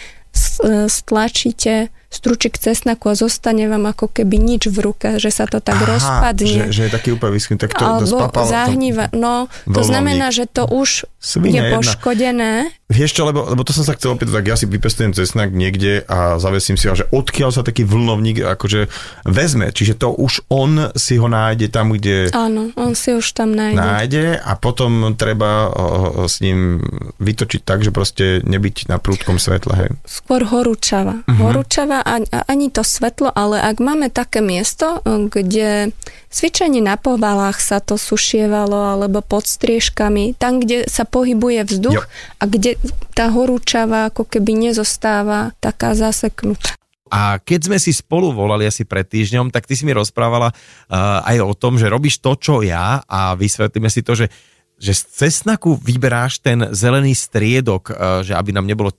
[0.86, 5.76] stlačíte stručík cesnaku a zostane vám ako keby nič v ruke, že sa to tak
[5.84, 6.72] rozpadne.
[6.72, 8.48] Že, že je taký úplne vyschnutý, tak to, to alebo spapalo.
[8.48, 9.06] zahníva.
[9.12, 9.92] No, to Voľnovník.
[9.92, 11.76] znamená, že to už Svina je jedna.
[11.84, 12.52] poškodené.
[12.88, 16.08] Vieš čo, lebo, lebo to som sa chcel opýtať, tak ja si vypestujem cesnak niekde
[16.08, 18.88] a zavesím si ho, že odkiaľ sa taký vlnovník akože
[19.28, 23.52] vezme, čiže to už on si ho nájde tam, kde Áno, on si už tam
[23.52, 23.76] nájde.
[23.76, 25.68] nájde a potom treba
[26.32, 26.80] s ním
[27.20, 29.90] vytočiť tak, že proste nebyť na prúdkom svetle, hej.
[30.08, 31.28] Skôr horúčava.
[31.28, 31.44] Uh-huh.
[31.44, 35.92] Horúčava a ani to svetlo, ale ak máme také miesto, kde
[36.32, 42.10] zvyčajne na povalách sa to sušievalo alebo pod striežkami, tam, kde sa pohybuje vzduch Jo.
[42.40, 42.76] a kde
[43.14, 46.78] tá horúčava ako keby nezostáva taká zaseknutá.
[47.08, 51.24] A keď sme si spolu volali asi pred týždňom, tak ty si mi rozprávala uh,
[51.24, 54.28] aj o tom, že robíš to, čo ja a vysvetlíme si to, že,
[54.76, 57.96] že z cesnaku vyberáš ten zelený striedok, uh,
[58.28, 58.92] že aby nám nebolo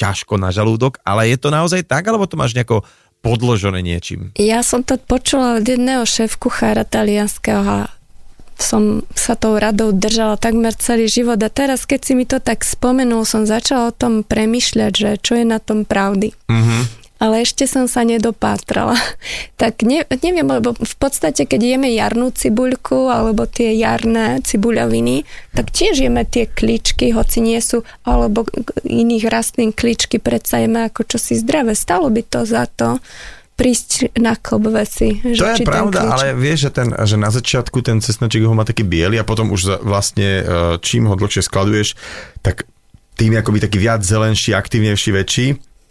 [0.00, 2.86] ťažko na žalúdok, ale je to naozaj tak, alebo to máš nejako
[3.22, 4.34] podložené niečím?
[4.36, 7.80] Ja som to počula od jedného šéf kuchára talianského a
[8.58, 12.62] som sa tou radou držala takmer celý život a teraz, keď si mi to tak
[12.62, 16.30] spomenul, som začala o tom premyšľať, že čo je na tom pravdy.
[16.46, 17.01] Mhm.
[17.22, 18.98] Ale ešte som sa nedopátrala.
[19.62, 25.22] Tak ne, neviem, lebo v podstate, keď jeme jarnú cibuľku alebo tie jarné cibuľoviny,
[25.54, 28.42] tak tiež jeme tie kličky, hoci nie sú, alebo
[28.82, 31.78] iných rastlín kličky, predsa jeme ako čosi zdravé.
[31.78, 32.98] Stalo by to za to
[33.54, 35.22] prísť na klb veci.
[35.22, 38.66] Že, to je pravda, ale vieš, že, ten, že na začiatku ten cesnačík ho má
[38.66, 40.44] taký biely a potom už vlastne e,
[40.82, 41.94] čím ho dlhšie skladuješ,
[42.42, 42.66] tak
[43.14, 45.46] tým je akoby taký viac zelenší, aktívnejší, väčší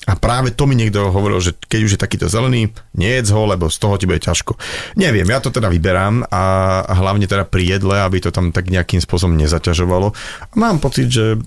[0.10, 3.70] a práve to mi niekto hovoril, že keď už je takýto zelený, nejedz ho, lebo
[3.70, 4.58] z toho ti bude ťažko.
[4.98, 6.42] Neviem, ja to teda vyberám a
[6.90, 10.18] hlavne teda pri jedle, aby to tam tak nejakým spôsobom nezaťažovalo.
[10.58, 11.38] Mám pocit, že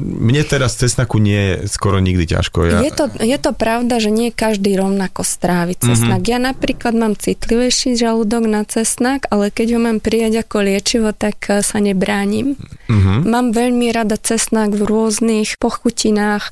[0.00, 2.58] mne teraz cesnaku nie je skoro nikdy ťažko.
[2.66, 2.78] Ja...
[2.80, 6.24] Je, to, je to pravda, že nie každý rovnako strávi cesnak.
[6.24, 6.32] Mm-hmm.
[6.32, 11.38] Ja napríklad mám citlivejší žalúdok na cesnak, ale keď ho mám prijať ako liečivo, tak
[11.52, 12.56] eh, sa nebránim.
[12.88, 13.18] Mm-hmm.
[13.28, 16.50] Mám veľmi rada cesnak v rôznych pochutinách,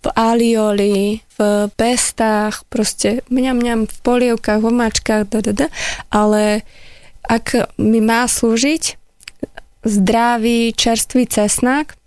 [0.00, 5.68] v alioli, v pestách, proste mňam, mňam v polievkách, v omáčkach, da,
[6.08, 6.64] ale
[7.28, 8.96] ak mi má slúžiť
[9.84, 12.00] zdravý, čerstvý cesnak,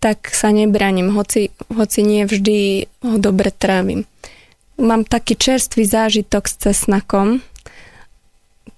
[0.00, 4.08] tak sa nebraním, hoci, hoci nie vždy ho dobre trávim.
[4.80, 7.44] Mám taký čerstvý zážitok s cesnakom,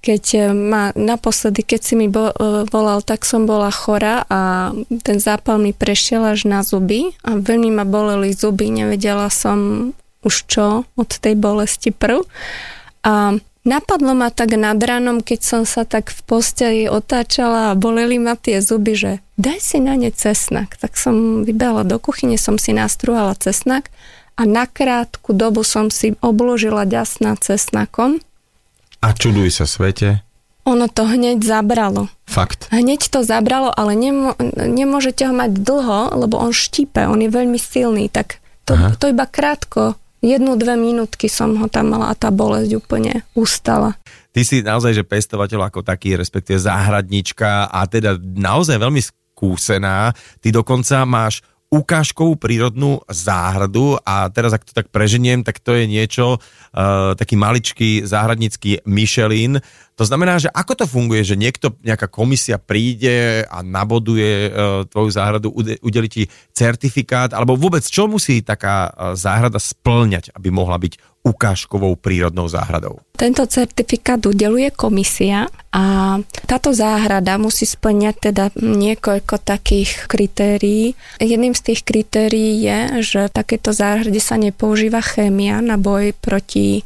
[0.03, 2.35] keď e, ma naposledy, keď si mi e,
[2.67, 4.75] volal, tak som bola chora a
[5.07, 9.91] ten zápal mi prešiel až na zuby a veľmi ma boleli zuby, nevedela som
[10.27, 10.67] už čo
[10.99, 12.27] od tej bolesti prv.
[13.07, 18.19] A napadlo ma tak nad ránom, keď som sa tak v posteli otáčala a boleli
[18.19, 20.79] ma tie zuby, že daj si na ne cesnak.
[20.79, 23.91] Tak som vybehla do kuchyne, som si nastruhala cesnak
[24.35, 28.23] a na krátku dobu som si obložila ďasná cesnakom
[29.03, 30.23] a čuduj sa svete.
[30.63, 32.07] Ono to hneď zabralo.
[32.31, 32.71] Fakt.
[32.71, 37.59] Hneď to zabralo, ale nemo, nemôžete ho mať dlho, lebo on štípe, on je veľmi
[37.59, 42.31] silný, tak to, to iba krátko, jednu, dve minútky som ho tam mala a tá
[42.31, 43.99] bolesť úplne ustala.
[44.31, 50.15] Ty si naozaj, že pestovateľ ako taký, respektíve záhradnička a teda naozaj veľmi skúsená.
[50.39, 55.89] Ty dokonca máš ukážkovú prírodnú záhradu a teraz ak to tak preženiem, tak to je
[55.89, 59.65] niečo, uh, taký maličký záhradnícky Michelin.
[60.01, 65.11] To znamená, že ako to funguje, že niekto, nejaká komisia príde a naboduje uh, tvoju
[65.13, 65.53] záhradu,
[65.85, 66.23] udeli ti
[66.57, 72.99] certifikát, alebo vôbec čo musí taká uh, záhrada splňať, aby mohla byť ukážkovou prírodnou záhradou.
[73.15, 76.19] Tento certifikát udeluje komisia a
[76.51, 80.99] táto záhrada musí splňať teda niekoľko takých kritérií.
[81.23, 86.83] Jedným z tých kritérií je, že takéto záhrade sa nepoužíva chémia na boj proti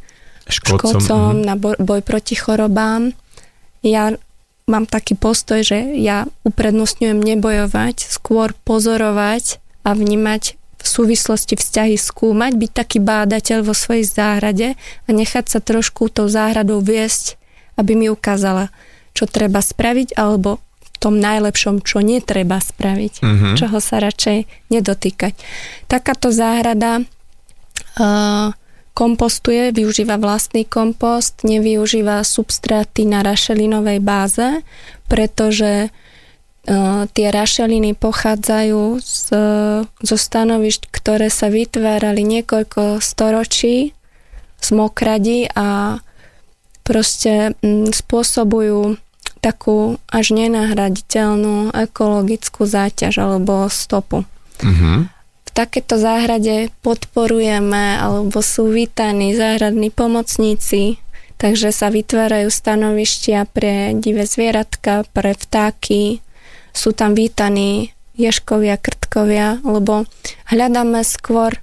[0.46, 1.42] škodcom, škodcom mm.
[1.42, 3.12] na boj, boj proti chorobám.
[3.82, 4.14] Ja
[4.66, 12.52] mám taký postoj, že ja uprednostňujem nebojovať, skôr pozorovať a vnímať v súvislosti vzťahy skúmať,
[12.54, 17.38] byť taký bádateľ vo svojej záhrade a nechať sa trošku tou záhradou viesť,
[17.74, 18.70] aby mi ukázala,
[19.10, 23.54] čo treba spraviť, alebo v tom najlepšom, čo netreba spraviť, mm-hmm.
[23.58, 25.34] čoho sa radšej nedotýkať.
[25.90, 28.54] Takáto záhrada uh,
[28.96, 34.64] kompostuje, využíva vlastný kompost, nevyužíva substráty na rašelinovej báze,
[35.04, 35.92] pretože
[37.14, 39.18] tie rašeliny pochádzajú z,
[39.86, 43.94] zo stanovišť, ktoré sa vytvárali niekoľko storočí
[44.58, 46.00] z mokradí a
[46.82, 47.54] proste
[47.92, 48.98] spôsobujú
[49.38, 54.26] takú až nenahraditeľnú ekologickú záťaž alebo stopu.
[54.58, 55.15] Mm-hmm.
[55.56, 61.00] Takéto záhrade podporujeme alebo sú vítaní záhradní pomocníci,
[61.40, 66.20] takže sa vytvárajú stanovištia pre divé zvieratka, pre vtáky,
[66.76, 70.04] sú tam vítaní ješkovia, krtkovia, lebo
[70.52, 71.56] hľadáme skôr,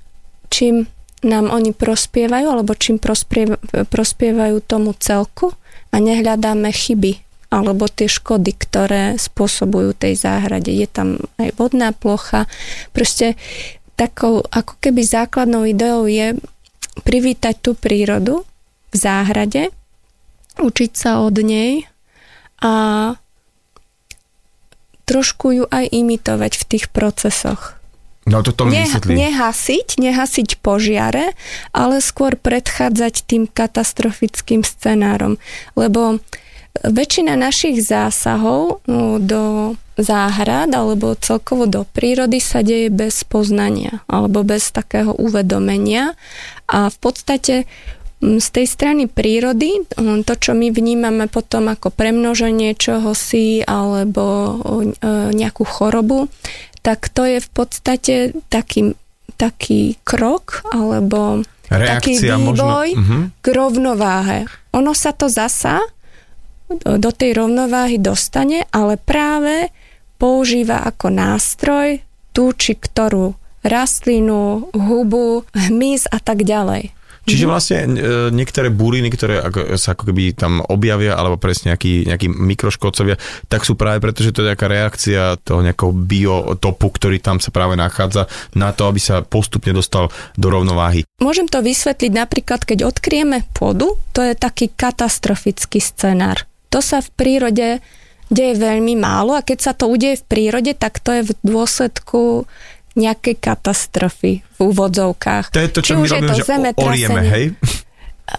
[0.50, 0.90] čím
[1.22, 5.54] nám oni prospievajú, alebo čím prospievajú tomu celku
[5.94, 7.22] a nehľadáme chyby
[7.54, 10.74] alebo tie škody, ktoré spôsobujú tej záhrade.
[10.74, 12.50] Je tam aj vodná plocha.
[12.98, 13.38] Proste
[13.94, 16.38] takou ako keby základnou ideou je
[17.02, 18.46] privítať tú prírodu
[18.94, 19.74] v záhrade,
[20.62, 21.90] učiť sa od nej
[22.62, 22.74] a
[25.04, 27.78] trošku ju aj imitovať v tých procesoch.
[28.24, 31.36] No toto mi ne, Nehasiť, nehasiť požiare,
[31.76, 35.36] ale skôr predchádzať tým katastrofickým scenárom.
[35.76, 36.24] Lebo
[36.88, 44.42] väčšina našich zásahov no, do záhrad alebo celkovo do prírody sa deje bez poznania alebo
[44.42, 46.18] bez takého uvedomenia
[46.66, 47.56] a v podstate
[48.24, 54.24] z tej strany prírody, to, čo my vnímame potom ako premnoženie čohosi alebo
[54.56, 54.96] e,
[55.36, 56.32] nejakú chorobu,
[56.80, 58.16] tak to je v podstate
[58.48, 58.96] taký,
[59.36, 63.20] taký krok alebo taký Reakcia možno- vývoj mhm.
[63.44, 64.40] k rovnováhe.
[64.72, 65.84] Ono sa to zasa
[66.80, 69.70] do tej rovnováhy dostane, ale práve
[70.18, 72.02] používa ako nástroj
[72.34, 76.92] tú či ktorú rastlinu, hubu, hmyz a tak ďalej.
[77.24, 77.88] Čiže vlastne e,
[78.36, 83.16] niektoré buriny, ktoré ako, sa ako keby tam objavia, alebo presne nejakí, nejakí mikroškodcovia,
[83.48, 87.48] tak sú práve preto, že to je nejaká reakcia toho nejakého biotopu, ktorý tam sa
[87.56, 88.28] práve nachádza
[88.60, 91.08] na to, aby sa postupne dostal do rovnováhy.
[91.24, 96.44] Môžem to vysvetliť napríklad, keď odkrieme pôdu, to je taký katastrofický scenár.
[96.76, 97.80] To sa v prírode
[98.32, 102.48] deje veľmi málo a keď sa to udeje v prírode, tak to je v dôsledku
[102.94, 105.50] nejakej katastrofy v úvodzovkách.
[105.50, 106.46] To je to, čo Či my už je to že
[106.78, 107.46] orieme, hej?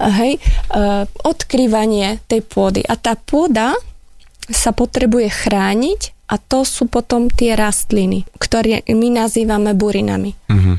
[0.00, 0.32] hej,
[0.72, 2.80] uh, odkrývanie tej pôdy.
[2.86, 3.74] A tá pôda
[4.46, 10.32] sa potrebuje chrániť a to sú potom tie rastliny, ktoré my nazývame burinami.
[10.48, 10.74] Mhm.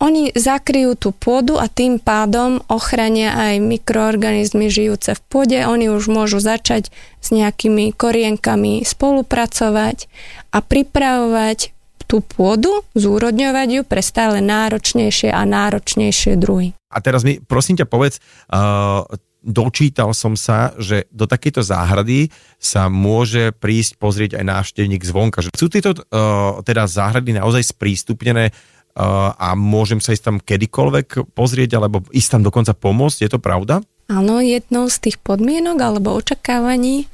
[0.00, 5.60] Oni zakryjú tú pôdu a tým pádom ochrania aj mikroorganizmy žijúce v pôde.
[5.60, 6.88] Oni už môžu začať
[7.20, 10.08] s nejakými korienkami spolupracovať
[10.56, 11.76] a pripravovať
[12.08, 16.72] tú pôdu, zúrodňovať ju pre stále náročnejšie a náročnejšie druhy.
[16.90, 18.18] A teraz mi, prosím ťa, povedz,
[18.50, 19.04] uh,
[19.44, 25.44] dočítal som sa, že do takejto záhrady sa môže prísť pozrieť aj návštevník zvonka.
[25.54, 28.50] Sú tieto uh, teda záhrady naozaj sprístupnené
[28.98, 33.80] a môžem sa ísť tam kedykoľvek pozrieť alebo ísť tam dokonca pomôcť, je to pravda?
[34.10, 37.06] Áno, jednou z tých podmienok alebo očakávaní,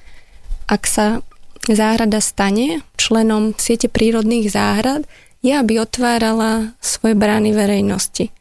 [0.67, 1.21] ak sa
[1.69, 5.05] záhrada stane členom siete prírodných záhrad,
[5.45, 8.33] je, aby otvárala svoje brány verejnosti.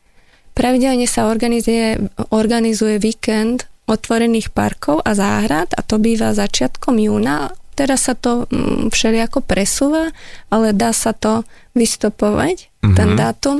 [0.56, 2.00] Pravidelne sa organizuje,
[2.32, 7.54] organizuje víkend otvorených parkov a záhrad a to býva začiatkom júna.
[7.76, 10.16] Teraz sa to mm, všelijako presúva,
[10.48, 11.44] ale dá sa to
[11.76, 12.98] vystopovať, mm-hmm.
[12.98, 13.58] ten dátum.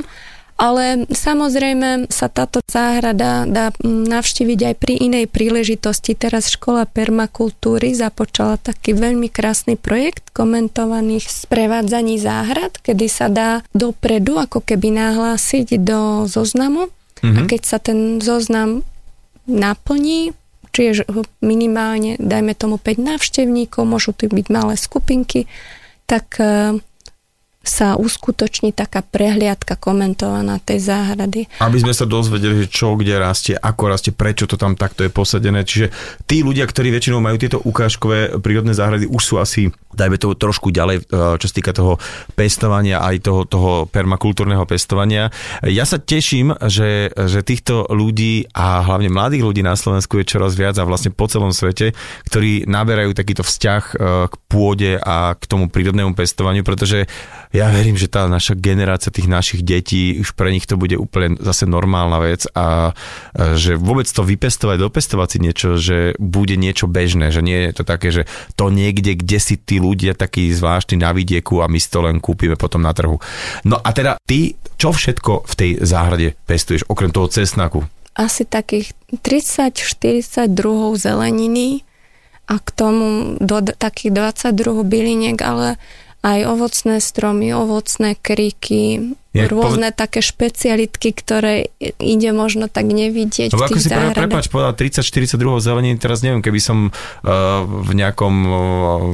[0.56, 6.16] Ale samozrejme sa táto záhrada dá mm, navštíviť aj pri inej príležitosti.
[6.16, 14.40] Teraz Škola permakultúry započala taký veľmi krásny projekt komentovaných sprevádzaní záhrad, kedy sa dá dopredu
[14.40, 16.88] ako keby nahlásiť do zoznamu
[17.24, 18.84] a keď sa ten zoznam
[19.48, 20.36] naplní,
[20.74, 21.08] čiže
[21.40, 25.48] minimálne, dajme tomu 5 návštevníkov, môžu tu byť malé skupinky,
[26.04, 26.76] tak e,
[27.66, 31.50] sa uskutoční taká prehliadka komentovaná tej záhrady.
[31.58, 35.10] Aby sme sa dozvedeli, že čo kde rastie, ako rastie, prečo to tam takto je
[35.10, 35.66] posadené.
[35.66, 35.90] Čiže
[36.30, 40.70] tí ľudia, ktorí väčšinou majú tieto ukážkové prírodné záhrady, už sú asi, dajme to trošku
[40.70, 41.98] ďalej, e, čo sa týka toho
[42.38, 45.34] pestovania, aj toho, toho permakultúrneho pestovania.
[45.66, 50.54] Ja sa teším, že, že týchto ľudí a hlavne mladých ľudí na Slovensku je čoraz
[50.54, 51.98] viac a vlastne po celom svete,
[52.30, 53.94] ktorí naberajú takýto vzťah e,
[54.30, 57.10] k pôde a k tomu prírodnému pestovaniu, pretože
[57.56, 61.40] ja verím, že tá naša generácia tých našich detí, už pre nich to bude úplne
[61.40, 62.92] zase normálna vec a
[63.56, 67.84] že vôbec to vypestovať, dopestovať si niečo, že bude niečo bežné, že nie je to
[67.88, 68.28] také, že
[68.60, 72.20] to niekde, kde si tí ľudia takí zvláštni na vidieku a my si to len
[72.20, 73.16] kúpime potom na trhu.
[73.64, 77.88] No a teda ty, čo všetko v tej záhrade pestuješ, okrem toho cesnaku?
[78.16, 81.84] Asi takých 30-40 druhov zeleniny
[82.46, 85.80] a k tomu do takých 20 druhov byliniek, ale
[86.26, 91.70] aj ovocné stromy, ovocné kríky, Je, rôzne také špecialitky, ktoré
[92.02, 94.22] ide možno tak nevidieť Lebo v ako tých si pre, záhradách.
[94.26, 98.54] prepač, povedal 30-40 druhov zeleniny, teraz neviem, keby som uh, v nejakom uh,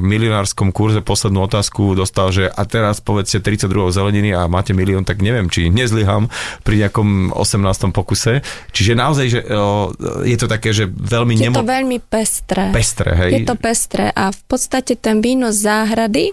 [0.01, 5.05] milionárskom kurze poslednú otázku dostal, že a teraz povedzte 30 druhov zeleniny a máte milión,
[5.05, 6.33] tak neviem, či nezlyham
[6.65, 7.93] pri nejakom 18.
[7.93, 8.41] pokuse.
[8.73, 9.93] Čiže naozaj, že uh,
[10.25, 11.61] je to také, že veľmi Je nemo...
[11.61, 12.73] to veľmi pestré.
[12.73, 13.31] Pestré, hej?
[13.37, 16.33] Je to pestré a v podstate ten výnos záhrady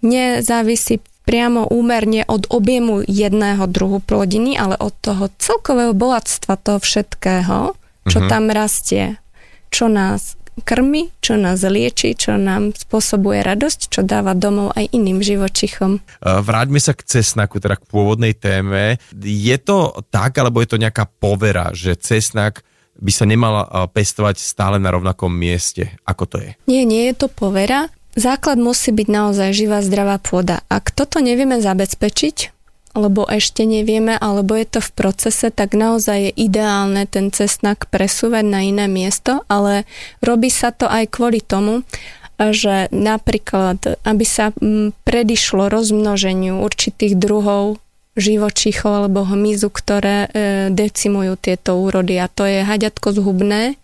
[0.00, 7.74] nezávisí priamo úmerne od objemu jedného druhu plodiny, ale od toho celkového bohatstva toho všetkého,
[8.06, 8.28] čo Mhm.
[8.30, 9.18] tam rastie,
[9.74, 15.20] čo nás krmi, čo nás lieči, čo nám spôsobuje radosť, čo dáva domov aj iným
[15.20, 16.00] živočichom.
[16.22, 18.96] Uh, Vráťme sa k cesnaku, teda k pôvodnej téme.
[19.20, 22.64] Je to tak, alebo je to nejaká povera, že cesnak
[22.96, 25.92] by sa nemal uh, pestovať stále na rovnakom mieste?
[26.08, 26.56] Ako to je?
[26.64, 27.92] Nie, nie je to povera.
[28.16, 30.64] Základ musí byť naozaj živá, zdravá pôda.
[30.72, 32.56] Ak toto nevieme zabezpečiť,
[32.96, 38.44] alebo ešte nevieme, alebo je to v procese, tak naozaj je ideálne ten cesnak presúvať
[38.48, 39.84] na iné miesto, ale
[40.24, 41.84] robí sa to aj kvôli tomu,
[42.40, 47.76] že napríklad, aby sa mm, predišlo rozmnoženiu určitých druhov
[48.16, 50.28] živočíchov alebo hmyzu, ktoré e,
[50.72, 53.76] decimujú tieto úrody a to je haďatko zhubné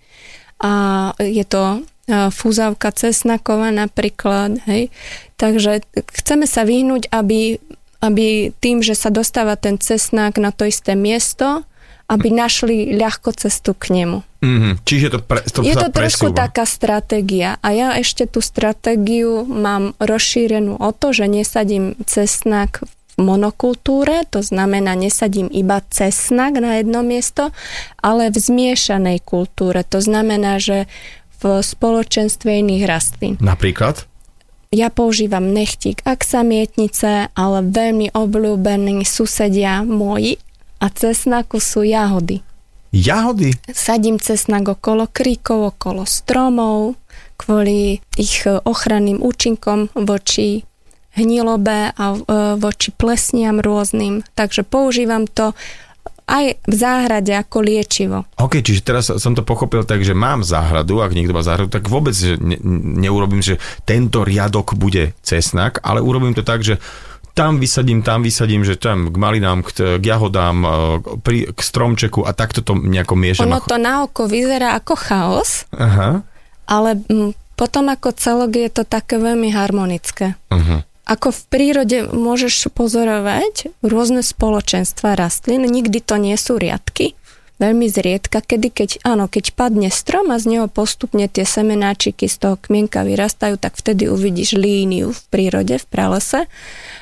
[0.57, 0.73] a
[1.21, 4.91] je to fúzavka cesnaková napríklad, hej.
[5.39, 7.63] Takže chceme sa vyhnúť, aby,
[8.03, 11.63] aby tým, že sa dostáva ten cesnak na to isté miesto,
[12.11, 14.21] aby našli ľahko cestu k nemu.
[14.43, 14.73] Mm-hmm.
[14.83, 16.51] Čiže to, pre, to Je to trošku presúva.
[16.51, 23.23] taká stratégia a ja ešte tú stratégiu mám rozšírenú o to, že nesadím cesnak v
[23.23, 27.55] monokultúre, to znamená nesadím iba cesnak na jedno miesto,
[28.03, 29.87] ale v zmiešanej kultúre.
[29.89, 30.91] To znamená, že
[31.43, 33.35] v spoločenstve iných rastlín.
[33.43, 34.07] Napríklad?
[34.73, 40.41] Ja používam nechtík aksamietnice, ale veľmi obľúbení susedia moji
[40.81, 42.41] a cesnaku sú jahody.
[42.93, 43.53] Jahody?
[43.69, 46.97] Sadím cesnak okolo kríkov, okolo stromov,
[47.37, 50.65] kvôli ich e, ochranným účinkom voči
[51.17, 52.19] hnilobe a e,
[52.57, 54.25] voči plesniam rôznym.
[54.37, 55.57] Takže používam to
[56.33, 58.25] aj v záhrade ako liečivo.
[58.41, 61.93] OK, čiže teraz som to pochopil tak, že mám záhradu, ak niekto má záhradu, tak
[61.93, 62.57] vôbec že ne,
[62.97, 66.81] neurobím, že tento riadok bude cesnak, ale urobím to tak, že
[67.33, 70.69] tam vysadím, tam vysadím, že tam k malinám, k, k jahodám, e,
[71.25, 73.49] pri, k stromčeku a takto to nejako miešam.
[73.49, 76.21] Ono to na oko vyzerá ako chaos, Aha.
[76.69, 80.37] ale mm, potom ako celok je to také veľmi harmonické.
[80.53, 80.85] Uh-huh.
[81.03, 87.19] Ako v prírode môžeš pozorovať rôzne spoločenstva rastlín, nikdy to nie sú riadky,
[87.63, 92.37] veľmi zriedka, kedy keď, áno, keď padne strom a z neho postupne tie semenáčiky z
[92.43, 96.51] toho kmienka vyrastajú, tak vtedy uvidíš líniu v prírode, v pralese,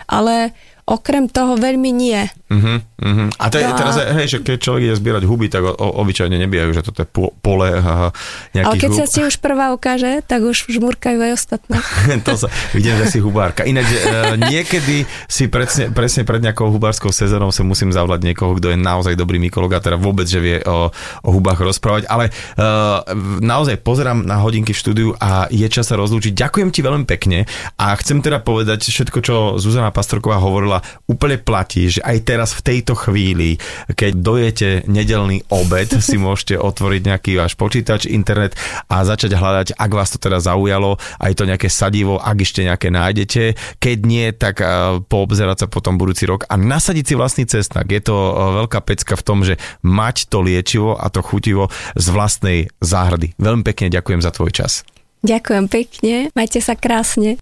[0.04, 0.52] ale
[0.84, 2.28] okrem toho veľmi nie.
[2.50, 3.28] Uh-huh, uh-huh.
[3.38, 6.34] A No a- teraz, hej, že keď človek ide zbierať huby, tak o, o, obyčajne
[6.34, 8.10] nebijajú, že toto je po, pole Ale
[8.58, 8.98] nejakých keď hub.
[8.98, 11.78] sa ti už prvá ukáže, tak už žmurkajú aj ostatné.
[12.26, 13.62] to sa, vidím, že si hubárka.
[13.62, 18.74] Ináč, uh, niekedy si presne, presne pred nejakou hubárskou sezónou sa musím zavolať niekoho, kto
[18.74, 20.90] je naozaj dobrý mykolog a teda vôbec, že vie o,
[21.22, 23.06] o hubách rozprávať, ale uh,
[23.38, 26.34] naozaj pozerám na hodinky v štúdiu a je čas sa rozlúčiť.
[26.34, 27.46] Ďakujem ti veľmi pekne
[27.78, 32.64] a chcem teda povedať všetko, čo Zuzana Pastorková hovorila, úplne platí, že aj teraz v
[32.64, 33.60] tejto chvíli,
[33.92, 38.56] keď dojete nedelný obed, si môžete otvoriť nejaký váš počítač, internet
[38.88, 42.88] a začať hľadať, ak vás to teda zaujalo, aj to nejaké sadivo, ak ešte nejaké
[42.88, 43.42] nájdete.
[43.76, 47.90] Keď nie, tak uh, poobzerať sa potom budúci rok a nasadiť si vlastný cestnak.
[47.92, 51.68] Je to uh, veľká pecka v tom, že mať to liečivo a to chutivo
[51.98, 53.36] z vlastnej záhrady.
[53.36, 54.86] Veľmi pekne ďakujem za tvoj čas.
[55.20, 57.36] Ďakujem pekne, majte sa krásne.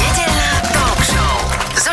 [0.00, 1.36] Nedeľná talk show
[1.76, 1.92] so